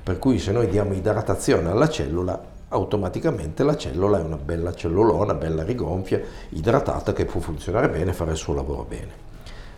per 0.03 0.19
cui 0.19 0.37
se 0.37 0.51
noi 0.51 0.67
diamo 0.67 0.93
idratazione 0.93 1.69
alla 1.69 1.89
cellula 1.89 2.57
automaticamente 2.69 3.63
la 3.63 3.75
cellula 3.75 4.19
è 4.19 4.23
una 4.23 4.37
bella 4.37 4.73
cellulona, 4.73 5.33
bella 5.33 5.63
rigonfia, 5.63 6.21
idratata 6.49 7.13
che 7.13 7.25
può 7.25 7.39
funzionare 7.39 7.89
bene 7.89 8.11
e 8.11 8.13
fare 8.13 8.31
il 8.31 8.37
suo 8.37 8.53
lavoro 8.53 8.85
bene. 8.87 9.27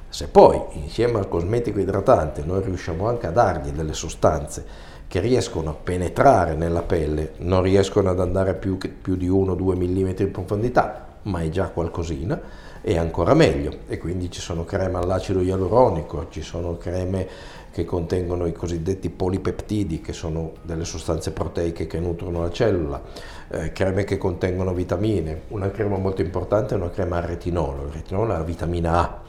Se 0.10 0.27
poi 0.27 0.62
insieme 0.73 1.19
al 1.19 1.30
cosmetico 1.30 1.80
idratante 1.80 2.43
noi 2.43 2.62
riusciamo 2.62 3.08
anche 3.08 3.27
a 3.27 3.32
dargli 3.32 3.69
delle 3.69 3.93
sostanze 3.93 4.89
che 5.08 5.19
riescono 5.19 5.69
a 5.69 5.75
penetrare 5.82 6.54
nella 6.54 6.82
pelle, 6.82 7.34
non 7.38 7.62
riescono 7.62 8.10
ad 8.10 8.19
andare 8.19 8.56
più, 8.56 8.77
più 8.77 9.15
di 9.15 9.30
1-2 9.30 9.75
mm 9.75 10.13
in 10.17 10.32
profondità, 10.32 11.08
ma 11.23 11.41
è 11.41 11.49
già 11.49 11.69
qualcosina, 11.69 12.39
è 12.82 12.98
ancora 12.98 13.34
meglio. 13.34 13.80
E 13.88 13.98
quindi 13.98 14.30
ci 14.32 14.41
sono 14.41 14.65
creme 14.65 14.98
all'acido 14.98 15.41
ialuronico, 15.41 16.28
ci 16.30 16.41
sono 16.41 16.78
creme 16.78 17.28
che 17.72 17.86
contengono 17.86 18.48
i 18.48 18.52
cosiddetti 18.52 19.10
polipeptidi, 19.10 20.02
che 20.02 20.12
sono 20.12 20.54
delle 20.62 20.84
sostanze 20.84 21.32
proteiche 21.32 21.88
che 21.88 22.00
nutrono 22.00 22.41
la 22.41 22.52
cellula, 22.52 23.02
eh, 23.50 23.72
creme 23.72 24.04
che 24.04 24.17
contengono 24.17 24.74
vitamine. 24.74 25.44
Una 25.50 25.72
crema 25.72 25.98
molto 25.98 26.22
importante 26.22 26.74
è 26.74 26.78
una 26.78 26.89
crema 26.89 27.17
al 27.17 27.24
retinolo. 27.24 27.86
Il 27.86 27.94
retinolo 27.94 28.34
è 28.34 28.38
la 28.38 28.44
vitamina 28.44 29.00
A. 29.00 29.22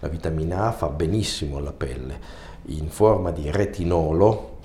La 0.00 0.08
vitamina 0.08 0.66
A 0.66 0.72
fa 0.72 0.88
benissimo 0.88 1.56
alla 1.56 1.72
pelle. 1.72 2.46
In 2.66 2.88
forma 2.88 3.32
di 3.32 3.50
retinolo, 3.50 4.58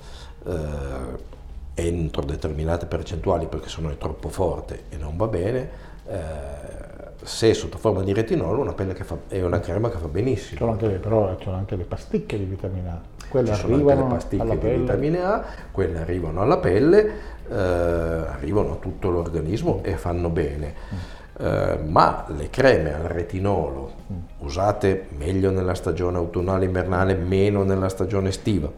eh, 0.46 1.32
entro 1.74 2.22
determinate 2.22 2.86
percentuali 2.86 3.46
perché 3.46 3.68
se 3.68 3.80
no 3.80 3.90
è 3.90 3.98
troppo 3.98 4.28
forte 4.28 4.84
e 4.90 4.96
non 4.96 5.16
va 5.16 5.26
bene, 5.26 5.70
eh, 6.06 6.83
se 7.24 7.54
sotto 7.54 7.78
forma 7.78 8.02
di 8.02 8.12
retinolo 8.12 8.60
una 8.60 8.74
fa, 8.74 9.16
è 9.28 9.42
una 9.42 9.58
crema 9.58 9.88
che 9.88 9.96
fa 9.96 10.08
benissimo. 10.08 10.60
C'è 10.60 10.70
anche, 10.70 10.98
però 10.98 11.34
ci 11.36 11.44
sono 11.44 11.56
anche 11.56 11.74
le 11.74 11.84
pasticche 11.84 12.38
di 12.38 12.44
vitamina 12.44 12.92
A. 12.92 13.00
Quelle 13.28 13.54
ci 13.54 13.64
arrivano 13.64 14.02
le 14.02 14.14
pasticche 14.14 14.58
di 14.58 14.68
vitamina 14.76 15.34
A, 15.34 15.44
quelle 15.70 15.98
arrivano 15.98 16.42
alla 16.42 16.58
pelle, 16.58 17.12
eh, 17.48 17.54
arrivano 17.54 18.72
a 18.72 18.76
tutto 18.76 19.10
l'organismo 19.10 19.80
e 19.82 19.96
fanno 19.96 20.28
bene. 20.28 20.74
Eh, 21.36 21.78
ma 21.86 22.26
le 22.28 22.50
creme 22.50 22.94
al 22.94 23.04
retinolo 23.04 23.92
mm. 24.12 24.16
usate 24.40 25.06
meglio 25.16 25.50
nella 25.50 25.74
stagione 25.74 26.18
autunnale 26.18 26.66
invernale, 26.66 27.14
meno 27.14 27.64
nella 27.64 27.88
stagione 27.88 28.28
estiva, 28.28 28.70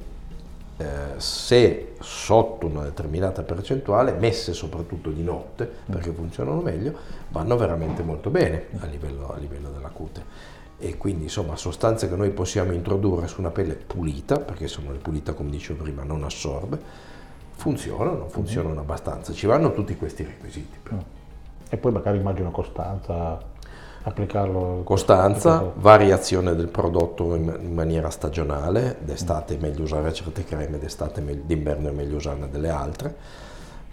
eh, 0.79 1.15
se 1.17 1.95
sotto 2.01 2.67
una 2.67 2.83
determinata 2.83 3.43
percentuale, 3.43 4.13
messe 4.13 4.53
soprattutto 4.53 5.11
di 5.11 5.23
notte 5.23 5.71
perché 5.87 6.13
funzionano 6.13 6.61
meglio, 6.61 6.95
vanno 7.29 7.57
veramente 7.57 8.03
molto 8.03 8.29
bene 8.31 8.67
a 8.81 8.87
livello, 8.87 9.33
a 9.33 9.39
livello 9.39 9.71
della 9.71 9.89
cute. 9.89 10.55
E 10.79 10.99
quindi 10.99 11.25
insomma 11.25 11.57
sostanze 11.57 12.09
che 12.09 12.17
noi 12.17 12.31
possiamo 12.31 12.73
introdurre 12.73 13.27
su 13.27 13.41
una 13.41 13.51
pelle 13.51 13.75
pulita, 13.75 14.39
perché 14.39 14.69
se 14.69 14.83
non 14.83 14.95
è 14.95 14.99
pulita 14.99 15.33
come 15.33 15.49
dicevo 15.51 15.83
prima 15.83 16.03
non 16.03 16.23
assorbe, 16.23 16.79
funzionano, 17.53 18.29
funzionano 18.29 18.81
abbastanza. 18.81 19.33
Ci 19.33 19.47
vanno 19.47 19.73
tutti 19.73 19.97
questi 19.97 20.25
requisiti. 20.25 20.79
Però. 20.83 20.99
E 21.71 21.77
poi 21.79 21.93
magari 21.93 22.19
immagino 22.19 22.51
costanza, 22.51 23.41
applicarlo. 24.09 24.83
Costanza, 24.85 25.73
variazione 25.75 26.55
del 26.55 26.69
prodotto 26.69 27.35
in, 27.35 27.73
maniera 27.73 28.09
stagionale, 28.11 28.99
d'estate 29.01 29.57
è 29.57 29.61
meglio 29.61 29.83
usare 29.83 30.13
certe 30.13 30.45
creme, 30.45 30.79
d'estate 30.79 31.23
d'inverno 31.45 31.89
è 31.89 31.93
meglio 31.93 32.17
usarne 32.17 32.49
delle 32.49 32.69
altre. 32.69 33.17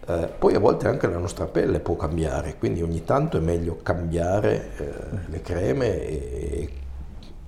Eh, 0.05 0.29
poi 0.37 0.53
a 0.53 0.59
volte 0.59 0.87
anche 0.87 1.07
la 1.07 1.17
nostra 1.17 1.45
pelle 1.45 1.79
può 1.79 1.95
cambiare, 1.95 2.57
quindi 2.57 2.81
ogni 2.81 3.03
tanto 3.03 3.37
è 3.37 3.39
meglio 3.39 3.79
cambiare 3.81 4.69
eh, 4.77 4.93
le 5.27 5.41
creme 5.41 6.05
e, 6.05 6.13
e 6.15 6.69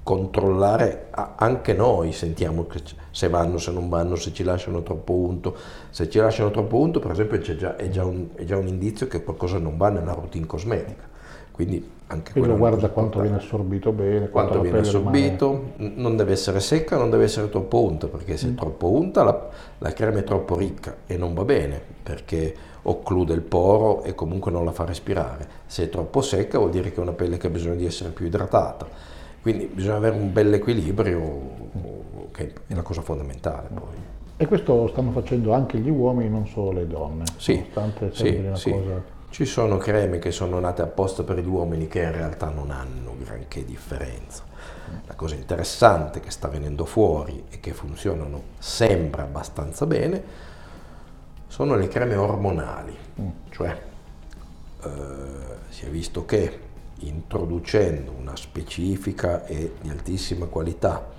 controllare 0.02 1.08
anche 1.36 1.74
noi, 1.74 2.12
sentiamo 2.14 2.68
se 3.10 3.28
vanno, 3.28 3.58
se 3.58 3.72
non 3.72 3.90
vanno, 3.90 4.16
se 4.16 4.32
ci 4.34 4.44
lasciano 4.44 4.84
troppo 4.84 5.14
unto. 5.14 5.56
Se 5.90 6.10
ci 6.10 6.20
lasciano 6.20 6.52
troppo 6.52 6.78
unto, 6.78 7.00
per 7.00 7.12
esempio, 7.12 7.40
già, 7.40 7.76
è, 7.76 7.90
già 7.90 8.06
un, 8.06 8.28
è 8.36 8.44
già 8.44 8.58
un 8.58 8.68
indizio 8.68 9.08
che 9.08 9.24
qualcosa 9.24 9.58
non 9.58 9.78
va 9.78 9.90
nella 9.90 10.14
routine 10.14 10.46
cosmetica. 10.46 11.14
Quindi 11.52 11.90
anche 12.08 12.34
Quindi 12.34 12.50
lo 12.52 12.58
guarda 12.58 12.90
quanto 12.90 13.20
viene 13.20 13.38
assorbito 13.38 13.92
bene, 13.92 14.30
quanto, 14.30 14.62
viene 14.62 14.80
assorbito, 14.80 15.74
rimane... 15.78 16.02
non 16.02 16.16
deve 16.16 16.34
essere 16.34 16.60
secca, 16.60 16.98
non 16.98 17.10
deve 17.10 17.24
essere 17.24 17.50
troppo 17.50 17.82
unta, 17.84 18.08
perché 18.08 18.38
se 18.38 18.48
è 18.48 18.50
mm. 18.52 18.56
troppo 18.56 18.92
unta 18.92 19.24
la, 19.24 19.50
la, 19.80 19.92
crema 19.92 20.20
è 20.20 20.24
troppo 20.24 20.56
ricca 20.56 20.98
e 21.08 21.18
non 21.18 21.34
va 21.34 21.44
bene, 21.44 21.82
perché 22.04 22.54
occlude 22.84 23.34
il 23.34 23.42
poro 23.42 24.04
e 24.04 24.14
comunque 24.14 24.52
non 24.52 24.64
la 24.66 24.72
fa 24.72 24.86
respirare. 24.86 25.48
Se 25.66 25.86
è 25.86 25.90
troppo 25.90 26.22
secca 26.22 26.60
vuol 26.60 26.70
dire 26.70 26.92
che 26.92 26.98
è 26.98 27.00
una 27.00 27.14
pelle 27.14 27.38
che 27.38 27.48
ha 27.48 27.50
bisogno 27.50 27.76
di 27.76 27.86
essere 27.86 28.12
più 28.12 28.28
idratata. 28.28 28.88
Quindi 29.42 29.70
bisogna 29.72 29.96
avere 29.96 30.16
un 30.16 30.32
bel 30.32 30.54
equilibrio, 30.54 31.42
che 32.32 32.54
è 32.68 32.74
la 32.76 32.84
cosa 32.84 33.02
fondamentale 33.02 33.70
poi. 33.74 34.14
E 34.38 34.46
questo 34.48 34.88
stanno 34.90 35.12
facendo 35.12 35.54
anche 35.54 35.80
gli 35.80 35.90
uomini, 35.90 36.30
non 36.30 36.46
solo 36.48 36.72
le 36.72 36.86
donne. 36.86 37.24
Sì, 37.38 37.66
sì, 38.12 38.44
sì. 38.54 38.72
Cosa... 38.72 39.14
Ci 39.36 39.44
sono 39.44 39.76
creme 39.76 40.18
che 40.18 40.32
sono 40.32 40.62
nate 40.62 40.82
apposta 40.82 41.24
per 41.24 41.40
gli 41.40 41.46
uomini 41.46 41.90
che 41.90 42.00
in 42.00 42.14
realtà 42.14 42.48
non 42.48 42.72
hanno 42.72 43.18
granché 43.22 43.66
differenza. 43.66 44.46
La 45.08 45.14
cosa 45.16 45.36
interessante 45.36 46.22
che 46.22 46.32
sta 46.32 46.48
venendo 46.48 46.86
fuori 46.86 47.44
e 47.50 47.60
che 47.60 47.74
funzionano 47.74 48.42
sempre 48.60 49.24
abbastanza 49.24 49.86
bene 49.86 50.24
sono 51.48 51.76
le 51.76 51.90
creme 51.90 52.16
ormonali, 52.16 52.96
mm. 53.20 53.28
cioè 53.50 53.78
eh, 54.84 54.90
si 55.68 55.86
è 55.86 55.90
visto 55.90 56.24
che 56.24 56.60
introducendo 57.00 58.14
una 58.18 58.38
specifica 58.38 59.46
e 59.46 59.74
di 59.82 59.90
altissima 59.90 60.46
qualità 60.46 61.10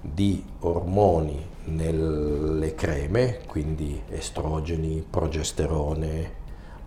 di 0.00 0.40
ormoni 0.60 1.44
nelle 1.64 2.76
creme, 2.76 3.40
quindi 3.44 4.00
estrogeni, 4.08 5.04
progesterone, 5.10 6.44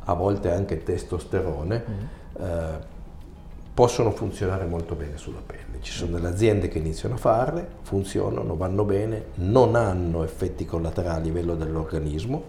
a 0.09 0.13
volte 0.13 0.51
anche 0.51 0.83
testosterone, 0.83 1.83
mm. 1.87 2.43
eh, 2.43 2.97
possono 3.73 4.11
funzionare 4.11 4.65
molto 4.65 4.95
bene 4.95 5.17
sulla 5.17 5.41
pelle. 5.45 5.81
Ci 5.81 5.91
sono 5.91 6.13
delle 6.13 6.27
aziende 6.27 6.67
che 6.67 6.79
iniziano 6.79 7.15
a 7.15 7.17
farle, 7.17 7.65
funzionano, 7.83 8.55
vanno 8.55 8.83
bene, 8.83 9.25
non 9.35 9.75
hanno 9.75 10.23
effetti 10.23 10.65
collaterali 10.65 11.19
a 11.19 11.23
livello 11.23 11.55
dell'organismo. 11.55 12.43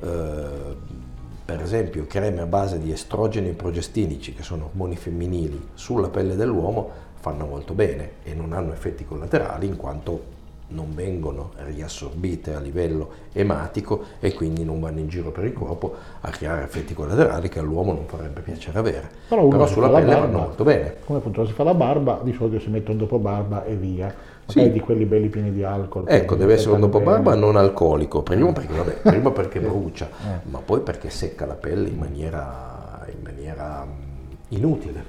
Eh, 0.00 1.08
per 1.44 1.60
esempio 1.60 2.06
creme 2.06 2.40
a 2.40 2.46
base 2.46 2.78
di 2.78 2.90
estrogeni 2.90 3.52
progestinici, 3.52 4.32
che 4.34 4.42
sono 4.42 4.66
ormoni 4.66 4.96
femminili, 4.96 5.68
sulla 5.74 6.08
pelle 6.08 6.36
dell'uomo 6.36 7.08
fanno 7.16 7.44
molto 7.44 7.74
bene 7.74 8.12
e 8.22 8.34
non 8.34 8.52
hanno 8.52 8.72
effetti 8.72 9.04
collaterali 9.04 9.66
in 9.66 9.76
quanto 9.76 10.38
non 10.70 10.94
vengono 10.94 11.50
riassorbite 11.56 12.54
a 12.54 12.60
livello 12.60 13.10
ematico 13.32 14.04
e 14.20 14.34
quindi 14.34 14.64
non 14.64 14.80
vanno 14.80 15.00
in 15.00 15.08
giro 15.08 15.30
per 15.30 15.44
il 15.44 15.52
corpo 15.52 15.94
a 16.20 16.30
creare 16.30 16.64
effetti 16.64 16.94
collaterali 16.94 17.48
che 17.48 17.58
all'uomo 17.58 17.92
non 17.92 18.06
farebbe 18.06 18.40
piacere 18.40 18.78
avere. 18.78 19.10
Però, 19.28 19.46
Però 19.48 19.66
sulla 19.66 19.88
pelle 19.88 20.06
barba, 20.06 20.26
vanno 20.26 20.38
molto 20.38 20.64
bene. 20.64 20.96
Come 21.04 21.18
appunto 21.18 21.46
si 21.46 21.52
fa 21.52 21.64
la 21.64 21.74
barba, 21.74 22.20
di 22.22 22.32
solito 22.32 22.60
si 22.60 22.70
mette 22.70 22.90
un 22.90 22.98
dopo 22.98 23.18
barba 23.18 23.64
e 23.64 23.74
via. 23.74 24.28
Sì. 24.50 24.72
di 24.72 24.80
quelli 24.80 25.04
belli 25.04 25.28
pieni 25.28 25.52
di 25.52 25.62
alcol. 25.62 26.06
Ecco, 26.08 26.34
deve 26.34 26.54
essere 26.54 26.74
un 26.74 26.80
dopo 26.80 26.98
barba 26.98 27.36
non 27.36 27.54
alcolico, 27.54 28.24
prima 28.24 28.50
perché, 28.50 28.74
vabbè, 28.74 28.94
prima 28.94 29.30
perché 29.30 29.60
brucia, 29.62 30.08
eh. 30.08 30.48
ma 30.50 30.58
poi 30.58 30.80
perché 30.80 31.08
secca 31.08 31.46
la 31.46 31.54
pelle 31.54 31.88
in 31.88 31.96
maniera, 31.96 33.06
in 33.14 33.22
maniera 33.22 33.86
mm, 33.86 34.30
inutile. 34.48 35.04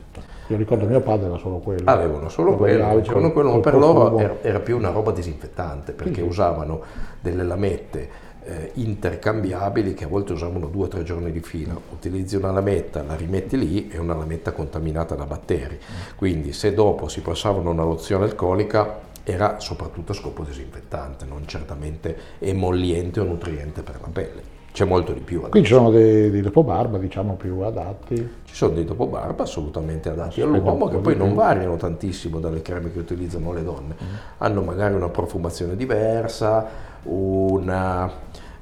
Io 0.52 0.58
ricordo 0.58 0.86
mio 0.86 1.00
padre 1.00 1.28
era 1.28 1.38
solo 1.38 1.60
quello. 1.60 1.90
Avevano 1.90 2.28
solo 2.28 2.58
quello, 2.58 2.84
facevano 2.84 3.32
quello, 3.32 3.60
per 3.62 3.76
loro 3.76 4.20
era, 4.20 4.38
era, 4.42 4.60
più 4.60 4.76
una 4.76 4.90
roba 4.90 5.12
disinfettante 5.12 5.94
perché 5.94 6.16
sì. 6.16 6.22
usavano 6.22 6.82
delle 7.22 7.44
lamette 7.44 8.10
eh, 8.44 8.72
intercambiabili 8.74 9.94
che 9.94 10.04
a 10.04 10.08
volte 10.08 10.34
usavano 10.34 10.68
due 10.68 10.86
o 10.86 10.88
tre 10.90 11.04
giorni 11.04 11.32
di 11.32 11.40
fila. 11.40 11.74
Utilizzi 11.92 12.36
una 12.36 12.52
lametta, 12.52 13.02
la 13.02 13.16
rimetti 13.16 13.58
lì, 13.58 13.88
è 13.88 13.98
una 13.98 14.14
lametta 14.14 14.52
contaminata 14.52 15.16
da 15.16 15.24
batteri. 15.24 15.80
Quindi 16.18 16.52
se 16.52 16.74
dopo 16.74 17.08
si 17.08 17.22
passavano 17.22 17.70
una 17.70 17.84
lozione 17.84 18.26
alcolica 18.26 19.08
era 19.24 19.58
soprattutto 19.62 20.12
a 20.12 20.16
scopo 20.16 20.44
disinfettante, 20.44 21.24
non 21.24 21.48
certamente 21.48 22.18
emolliente 22.40 23.22
o 23.22 23.24
nutriente 23.24 23.84
per 23.84 24.00
la 24.02 24.10
pelle 24.12 24.60
c'è 24.72 24.86
molto 24.86 25.12
di 25.14 25.20
più. 25.20 25.40
Adesso. 25.40 25.52
Qui 25.52 25.64
ci 25.64 25.74
sono 25.74 25.90
dei, 25.92 26.30
dei 26.30 26.42
dopobarba, 26.42 26.98
diciamo, 26.98 27.34
più 27.34 27.60
adatti. 27.60 28.16
Ci 28.16 28.56
sono 28.56 28.74
dei 28.74 28.86
dopobarba 28.86 29.44
assolutamente 29.44 30.10
adatti 30.10 30.42
all'uomo 30.42 30.88
che 30.88 30.98
poi 30.98 31.16
non 31.16 31.34
variano 31.34 31.76
tantissimo 31.76 32.40
dalle 32.40 32.62
creme 32.62 32.92
che 32.92 33.00
utilizzano 33.00 33.54
le 33.54 33.64
donne. 33.64 33.96
Mm. 34.02 34.08
Hanno 34.38 34.62
magari 34.62 34.94
una 34.94 35.10
profumazione 35.10 35.76
diversa, 35.76 36.66
una 37.04 38.10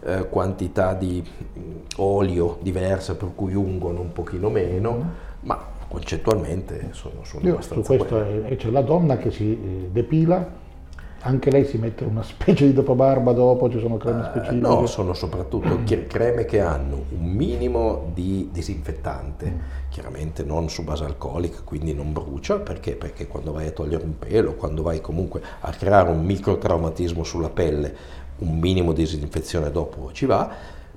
eh, 0.01 0.27
quantità 0.29 0.93
di 0.93 1.23
mm, 1.23 1.71
olio 1.97 2.57
diversa 2.61 3.15
per 3.15 3.29
cui 3.35 3.53
ungono 3.53 4.01
un 4.01 4.11
pochino 4.11 4.49
meno, 4.49 4.93
mm. 4.93 5.07
ma 5.41 5.59
concettualmente 5.87 6.89
sono, 6.91 7.23
sono 7.23 7.43
Io 7.45 7.53
abbastanza 7.53 7.93
su 7.93 7.97
questo 7.97 8.45
è, 8.45 8.55
c'è 8.55 8.69
la 8.69 8.81
donna 8.81 9.17
che 9.17 9.31
si 9.31 9.51
eh, 9.51 9.89
depila 9.91 10.58
anche 11.21 11.51
lei 11.51 11.65
si 11.65 11.77
mette 11.77 12.05
una 12.05 12.23
specie 12.23 12.65
di 12.65 12.73
dopobarba 12.73 13.33
dopo, 13.33 13.69
ci 13.69 13.79
sono 13.79 13.97
creme 13.97 14.21
eh, 14.21 14.25
specifiche? 14.25 14.65
Uh, 14.65 14.79
no, 14.79 14.85
sono 14.85 15.13
soprattutto 15.13 15.79
creme 16.07 16.45
che 16.45 16.61
hanno 16.61 17.03
un 17.09 17.25
minimo 17.31 18.09
di 18.13 18.49
disinfettante, 18.51 19.45
mm. 19.49 19.59
chiaramente 19.89 20.43
non 20.43 20.69
su 20.69 20.83
base 20.83 21.03
alcolica, 21.03 21.59
quindi 21.63 21.93
non 21.93 22.13
brucia, 22.13 22.59
perché? 22.59 22.95
Perché 22.95 23.27
quando 23.27 23.51
vai 23.51 23.67
a 23.67 23.71
togliere 23.71 24.03
un 24.03 24.17
pelo, 24.17 24.53
quando 24.53 24.81
vai 24.81 25.01
comunque 25.01 25.41
a 25.59 25.71
creare 25.71 26.09
un 26.09 26.23
microtraumatismo 26.23 27.23
sulla 27.23 27.49
pelle, 27.49 27.95
un 28.37 28.57
minimo 28.57 28.93
di 28.93 29.03
disinfezione 29.03 29.71
dopo 29.71 30.11
ci 30.13 30.25
va, 30.25 30.49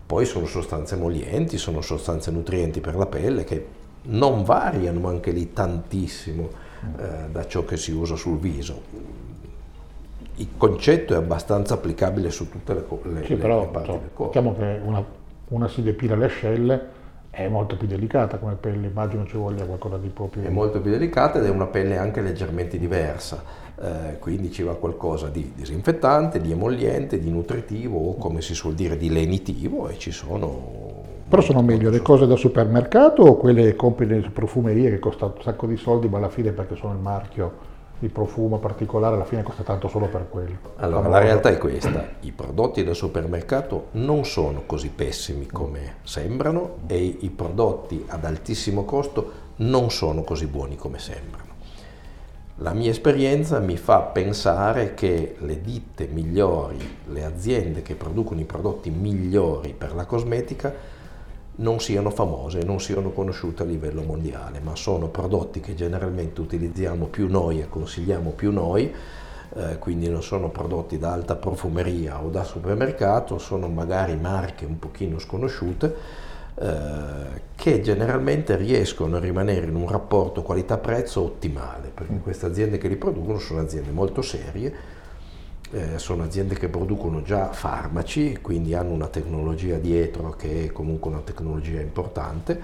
poi 0.06 0.24
sono 0.24 0.46
sostanze 0.46 0.94
emolienti, 0.94 1.58
sono 1.58 1.80
sostanze 1.80 2.30
nutrienti 2.30 2.80
per 2.80 2.94
la 2.94 3.06
pelle 3.06 3.42
che 3.42 3.80
non 4.04 4.44
variano 4.44 5.08
anche 5.08 5.32
lì 5.32 5.52
tantissimo 5.52 6.48
mm. 6.84 6.98
eh, 6.98 7.28
da 7.32 7.46
ciò 7.46 7.64
che 7.64 7.76
si 7.76 7.90
usa 7.90 8.14
sul 8.14 8.38
viso 8.38 9.21
il 10.36 10.48
concetto 10.56 11.14
è 11.14 11.16
abbastanza 11.16 11.74
applicabile 11.74 12.30
su 12.30 12.48
tutte 12.48 12.74
le, 12.74 12.84
le, 13.02 13.24
sì, 13.24 13.34
le 13.34 13.40
però, 13.40 13.68
parti 13.68 13.90
cioè, 13.90 13.98
del 13.98 14.10
corpo. 14.12 14.32
Diciamo 14.32 14.56
che 14.56 14.80
una, 14.84 15.04
una 15.48 15.68
si 15.68 15.82
depila 15.82 16.16
le 16.16 16.24
ascelle 16.24 17.00
È 17.34 17.48
molto 17.48 17.76
più 17.78 17.86
delicata 17.86 18.36
come 18.36 18.56
pelle, 18.56 18.88
immagino 18.88 19.24
ci 19.24 19.38
voglia 19.38 19.64
qualcosa 19.64 19.96
di 19.96 20.08
proprio... 20.08 20.44
È 20.44 20.50
molto 20.50 20.82
più 20.82 20.90
delicata 20.90 21.38
ed 21.38 21.46
è 21.46 21.48
una 21.48 21.66
pelle 21.66 21.96
anche 21.96 22.20
leggermente 22.20 22.78
diversa, 22.78 23.42
eh, 23.80 24.18
quindi 24.18 24.52
ci 24.52 24.62
va 24.62 24.74
qualcosa 24.76 25.28
di 25.28 25.52
disinfettante, 25.54 26.42
di 26.42 26.52
emolliente, 26.52 27.18
di 27.18 27.30
nutritivo 27.30 27.98
o 27.98 28.16
come 28.16 28.42
si 28.42 28.54
suol 28.54 28.74
dire 28.74 28.98
di 28.98 29.10
lenitivo 29.10 29.88
e 29.88 29.96
ci 29.96 30.10
sono... 30.10 31.00
Però 31.26 31.40
sono 31.40 31.62
meglio 31.62 31.88
le 31.88 32.02
cose 32.02 32.26
da 32.26 32.36
supermercato 32.36 33.22
o 33.22 33.36
quelle 33.38 33.62
che 33.62 33.76
compri 33.76 34.04
nelle 34.04 34.28
profumerie 34.28 34.90
che 34.90 34.98
costano 34.98 35.32
un 35.34 35.42
sacco 35.42 35.66
di 35.66 35.78
soldi 35.78 36.08
ma 36.08 36.18
alla 36.18 36.28
fine 36.28 36.52
perché 36.52 36.76
sono 36.76 36.92
il 36.92 36.98
marchio 36.98 37.70
di 38.02 38.08
profumo 38.08 38.58
particolare 38.58 39.14
alla 39.14 39.24
fine 39.24 39.44
costa 39.44 39.62
tanto 39.62 39.86
solo 39.86 40.08
per 40.08 40.28
quello. 40.28 40.56
Allora, 40.78 41.08
la 41.08 41.18
realtà 41.18 41.50
è 41.50 41.56
questa, 41.56 42.14
i 42.22 42.32
prodotti 42.32 42.82
da 42.82 42.94
supermercato 42.94 43.90
non 43.92 44.24
sono 44.24 44.64
così 44.66 44.88
pessimi 44.88 45.46
come 45.46 45.98
sembrano 46.02 46.78
e 46.88 47.18
i 47.20 47.30
prodotti 47.30 48.04
ad 48.08 48.24
altissimo 48.24 48.84
costo 48.84 49.50
non 49.58 49.92
sono 49.92 50.24
così 50.24 50.48
buoni 50.48 50.74
come 50.74 50.98
sembrano. 50.98 51.50
La 52.56 52.72
mia 52.72 52.90
esperienza 52.90 53.60
mi 53.60 53.76
fa 53.76 54.00
pensare 54.00 54.94
che 54.94 55.36
le 55.38 55.60
ditte 55.60 56.08
migliori, 56.10 56.78
le 57.06 57.24
aziende 57.24 57.82
che 57.82 57.94
producono 57.94 58.40
i 58.40 58.44
prodotti 58.44 58.90
migliori 58.90 59.74
per 59.78 59.94
la 59.94 60.06
cosmetica, 60.06 60.74
non 61.56 61.80
siano 61.80 62.10
famose, 62.10 62.62
non 62.62 62.80
siano 62.80 63.10
conosciute 63.10 63.62
a 63.62 63.66
livello 63.66 64.02
mondiale, 64.02 64.60
ma 64.60 64.74
sono 64.74 65.08
prodotti 65.08 65.60
che 65.60 65.74
generalmente 65.74 66.40
utilizziamo 66.40 67.06
più 67.06 67.28
noi 67.28 67.60
e 67.60 67.68
consigliamo 67.68 68.30
più 68.30 68.50
noi, 68.52 68.92
eh, 69.54 69.78
quindi 69.78 70.08
non 70.08 70.22
sono 70.22 70.48
prodotti 70.48 70.98
da 70.98 71.12
alta 71.12 71.36
profumeria 71.36 72.22
o 72.22 72.30
da 72.30 72.42
supermercato, 72.42 73.38
sono 73.38 73.68
magari 73.68 74.16
marche 74.16 74.64
un 74.64 74.78
pochino 74.78 75.18
sconosciute 75.18 75.94
eh, 76.54 77.40
che 77.54 77.80
generalmente 77.82 78.56
riescono 78.56 79.16
a 79.16 79.20
rimanere 79.20 79.66
in 79.66 79.74
un 79.74 79.88
rapporto 79.88 80.42
qualità-prezzo 80.42 81.22
ottimale, 81.22 81.90
perché 81.92 82.18
queste 82.22 82.46
aziende 82.46 82.78
che 82.78 82.88
li 82.88 82.96
producono 82.96 83.38
sono 83.38 83.60
aziende 83.60 83.90
molto 83.90 84.22
serie 84.22 85.00
eh, 85.72 85.98
sono 85.98 86.24
aziende 86.24 86.54
che 86.54 86.68
producono 86.68 87.22
già 87.22 87.50
farmaci, 87.50 88.38
quindi 88.42 88.74
hanno 88.74 88.92
una 88.92 89.08
tecnologia 89.08 89.78
dietro 89.78 90.30
che 90.36 90.66
è 90.66 90.72
comunque 90.72 91.10
una 91.10 91.20
tecnologia 91.20 91.80
importante, 91.80 92.60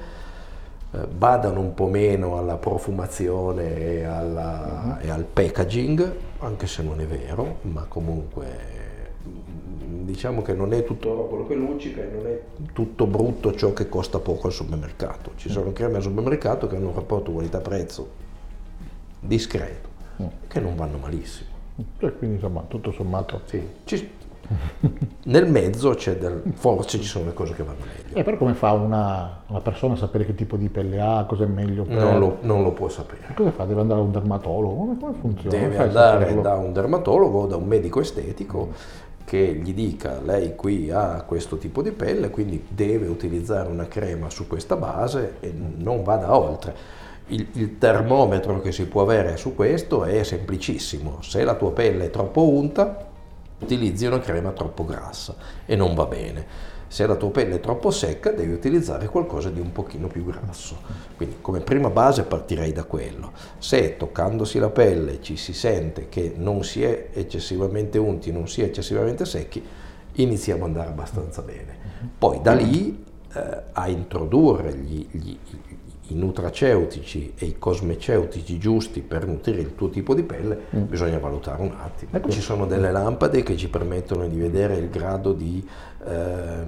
eh, 0.91 1.07
badano 1.07 1.61
un 1.61 1.73
po' 1.75 1.87
meno 1.87 2.37
alla 2.37 2.57
profumazione 2.57 3.77
e, 3.77 4.05
alla, 4.05 4.99
uh-huh. 5.01 5.07
e 5.07 5.11
al 5.11 5.25
packaging, 5.25 6.13
anche 6.41 6.67
se 6.67 6.83
non 6.83 7.01
è 7.01 7.07
vero, 7.07 7.59
ma 7.63 7.87
comunque 7.89 8.47
mm, 9.27 10.05
diciamo 10.05 10.43
che 10.43 10.53
non 10.53 10.75
è 10.75 10.85
tutto 10.85 11.11
oro 11.11 11.27
quello 11.29 11.47
che 11.47 11.55
luccica 11.55 12.03
e 12.03 12.11
non 12.15 12.27
è 12.27 12.41
tutto 12.75 13.07
brutto 13.07 13.55
ciò 13.55 13.73
che 13.73 13.89
costa 13.89 14.19
poco 14.19 14.49
al 14.49 14.53
supermercato. 14.53 15.33
Ci 15.37 15.49
sono 15.49 15.73
creme 15.73 15.97
al 15.97 16.03
supermercato 16.03 16.67
che 16.67 16.77
hanno 16.77 16.89
un 16.89 16.95
rapporto 16.95 17.33
qualità-prezzo 17.33 18.27
discreto, 19.21 19.89
mm. 20.23 20.27
che 20.47 20.61
non 20.61 20.77
vanno 20.77 20.99
malissimo. 20.99 21.57
E 21.99 22.13
quindi 22.17 22.37
insomma 22.37 22.65
tutto 22.67 22.91
sommato... 22.93 23.43
Sì. 23.45 23.63
Ci, 23.85 24.11
nel 25.25 25.51
mezzo 25.51 25.91
c'è 25.91 26.17
del, 26.17 26.43
forse 26.55 26.99
ci 26.99 27.07
sono 27.07 27.27
le 27.27 27.35
cose 27.35 27.55
che 27.55 27.63
vanno 27.63 27.85
meglio. 27.85 28.17
E 28.17 28.23
però 28.23 28.37
come 28.39 28.55
fa 28.55 28.73
una, 28.73 29.43
una, 29.47 29.61
persona 29.61 29.95
a 29.95 29.97
sapere 29.97 30.25
che 30.25 30.35
tipo 30.35 30.57
di 30.57 30.69
pelle 30.71 31.01
ha, 31.01 31.25
cosa 31.27 31.45
è 31.45 31.47
meglio 31.47 31.85
per... 31.85 31.97
Non 31.97 32.19
lo, 32.19 32.39
non 32.41 32.63
lo 32.63 32.73
può 32.73 32.89
sapere. 32.89 33.35
Cosa 33.35 33.51
fa? 33.51 33.65
Deve 33.65 33.83
andare 33.83 34.01
da 34.01 34.07
un 34.07 34.13
dermatologo? 34.13 34.75
Come, 34.75 34.97
come 34.99 35.15
funziona? 35.21 35.57
Deve 35.57 35.77
andare 35.77 36.41
da 36.41 36.55
un 36.55 36.73
dermatologo 36.73 37.41
o 37.41 37.47
da 37.47 37.57
un 37.57 37.67
medico 37.67 38.01
estetico 38.01 38.73
che 39.25 39.61
gli 39.63 39.75
dica 39.75 40.23
lei 40.23 40.57
qui 40.57 40.91
ha 40.91 41.23
questo 41.27 41.59
tipo 41.59 41.83
di 41.83 41.91
pelle, 41.91 42.31
quindi 42.31 42.65
deve 42.67 43.09
utilizzare 43.09 43.69
una 43.69 43.87
crema 43.87 44.31
su 44.31 44.47
questa 44.47 44.77
base 44.77 45.35
e 45.41 45.53
non 45.53 46.03
vada 46.03 46.35
oltre 46.35 46.75
il, 47.29 47.47
il, 47.53 47.79
termometro 47.79 48.61
che 48.61 48.73
si 48.73 48.87
può 48.87 49.03
avere 49.03 49.37
su 49.37 49.55
questo 49.55 50.05
è 50.05 50.23
semplicissimo. 50.23 51.23
Se 51.23 51.45
la 51.45 51.55
tua 51.55 51.73
pelle 51.73 52.07
è 52.07 52.11
troppo 52.11 52.49
unta, 52.49 53.07
utilizzi 53.61 54.07
una 54.07 54.21
crema 54.21 54.51
troppo 54.53 54.85
grassa 54.85 55.35
e 55.65 55.77
non 55.77 55.95
va 55.95 56.07
bene. 56.07 56.77
Se 56.89 57.07
la 57.07 57.17
tua 57.17 57.31
pelle 57.31 57.57
è 57.57 57.61
troppo 57.61 57.91
secca, 57.91 58.31
devi 58.31 58.53
utilizzare 58.53 59.09
qualcosa 59.09 59.51
di 59.51 59.61
un 59.61 59.73
pochino 59.73 60.07
più 60.07 60.25
grasso. 60.25 60.79
Quindi 61.17 61.37
come 61.43 61.61
prima 61.61 61.91
base 61.91 62.23
partirei 62.23 62.73
da 62.73 62.85
quello. 62.85 63.33
Se 63.59 63.99
toccandosi 63.99 64.59
la 64.59 64.71
pelle 64.71 65.21
ci 65.21 65.37
si 65.37 65.53
sente 65.53 66.09
che 66.09 66.33
non 66.35 66.65
si 66.65 66.83
è 66.83 67.09
eccessivamente 67.13 67.99
unti, 67.99 68.33
non 68.33 68.49
si 68.49 68.63
è 68.63 68.65
eccessivamente 68.65 69.27
secchi, 69.27 69.63
iniziamo 70.15 70.65
ad 70.65 70.71
andare 70.71 70.89
abbastanza 70.89 71.43
bene. 71.43 71.77
Poi 72.17 72.41
da 72.41 72.55
lì 72.55 73.05
eh, 73.35 73.63
a 73.73 73.89
introdurre 73.89 74.75
gli, 74.75 75.07
gli, 75.11 75.39
i 76.09 76.15
nutraceutici 76.15 77.35
e 77.37 77.47
i 77.47 77.59
cosmeceutici 77.59 78.59
giusti 78.59 79.01
per 79.01 79.27
nutrire 79.27 79.61
il 79.61 79.75
tuo 79.75 79.91
tipo 79.91 80.15
di 80.15 80.23
pelle, 80.23 80.67
mm. 80.75 80.83
bisogna 80.85 81.19
valutare 81.19 81.63
un 81.63 81.75
attimo. 81.77 82.13
Ecco. 82.15 82.31
Ci 82.31 82.41
sono 82.41 82.67
delle 82.67 82.91
lampade 82.91 83.43
che 83.43 83.57
ci 83.57 83.69
permettono 83.69 84.27
di 84.27 84.39
vedere 84.39 84.77
il 84.77 84.89
grado 84.89 85.33
di 85.33 85.67
eh, 86.07 86.65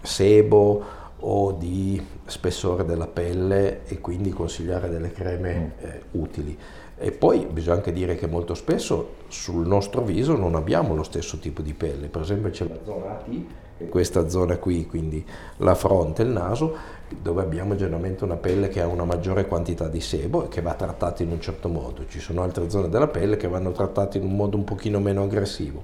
sebo 0.00 1.02
o 1.26 1.52
di 1.52 2.04
spessore 2.26 2.84
della 2.84 3.06
pelle 3.06 3.84
e 3.86 4.00
quindi 4.00 4.30
consigliare 4.30 4.88
delle 4.88 5.12
creme 5.12 5.54
mm. 5.54 5.84
eh, 5.84 6.02
utili. 6.12 6.58
E 6.96 7.10
poi 7.10 7.46
bisogna 7.50 7.76
anche 7.76 7.92
dire 7.92 8.14
che 8.14 8.26
molto 8.26 8.54
spesso 8.54 9.16
sul 9.28 9.66
nostro 9.66 10.02
viso 10.02 10.36
non 10.36 10.54
abbiamo 10.54 10.94
lo 10.94 11.02
stesso 11.02 11.38
tipo 11.38 11.60
di 11.60 11.74
pelle, 11.74 12.06
per 12.08 12.22
esempio 12.22 12.50
c'è 12.50 12.66
la 12.68 12.78
zona 12.84 13.18
AT, 13.18 13.44
questa 13.88 14.28
zona 14.28 14.56
qui, 14.56 14.86
quindi 14.86 15.24
la 15.58 15.74
fronte 15.74 16.22
e 16.22 16.24
il 16.24 16.30
naso, 16.30 16.76
dove 17.20 17.42
abbiamo 17.42 17.76
generalmente 17.76 18.24
una 18.24 18.36
pelle 18.36 18.68
che 18.68 18.80
ha 18.80 18.86
una 18.86 19.04
maggiore 19.04 19.46
quantità 19.46 19.88
di 19.88 20.00
sebo 20.00 20.44
e 20.44 20.48
che 20.48 20.60
va 20.60 20.74
trattata 20.74 21.22
in 21.22 21.30
un 21.30 21.40
certo 21.40 21.68
modo. 21.68 22.06
Ci 22.08 22.20
sono 22.20 22.42
altre 22.42 22.68
zone 22.70 22.88
della 22.88 23.08
pelle 23.08 23.36
che 23.36 23.48
vanno 23.48 23.72
trattate 23.72 24.18
in 24.18 24.24
un 24.24 24.36
modo 24.36 24.56
un 24.56 24.64
pochino 24.64 25.00
meno 25.00 25.22
aggressivo. 25.22 25.82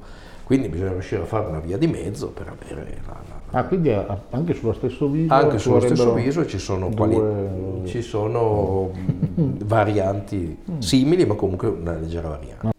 Quindi 0.50 0.68
bisogna 0.68 0.90
riuscire 0.90 1.22
a 1.22 1.26
fare 1.26 1.46
una 1.46 1.60
via 1.60 1.78
di 1.78 1.86
mezzo 1.86 2.30
per 2.30 2.48
avere 2.48 2.98
la... 3.06 3.16
la... 3.28 3.58
Ah, 3.58 3.64
quindi 3.64 3.92
anche 4.30 4.52
sullo 4.54 4.72
stesso 4.72 5.08
viso? 5.08 5.32
Anche 5.32 5.58
sullo 5.58 5.78
stesso 5.78 6.12
viso 6.12 6.44
ci 6.44 6.58
sono, 6.58 6.88
due... 6.88 6.96
quali... 6.96 7.88
ci 7.88 8.02
sono 8.02 8.90
varianti 9.64 10.58
simili, 10.78 11.24
ma 11.24 11.34
comunque 11.34 11.68
una 11.68 11.94
leggera 11.94 12.30
variante. 12.30 12.78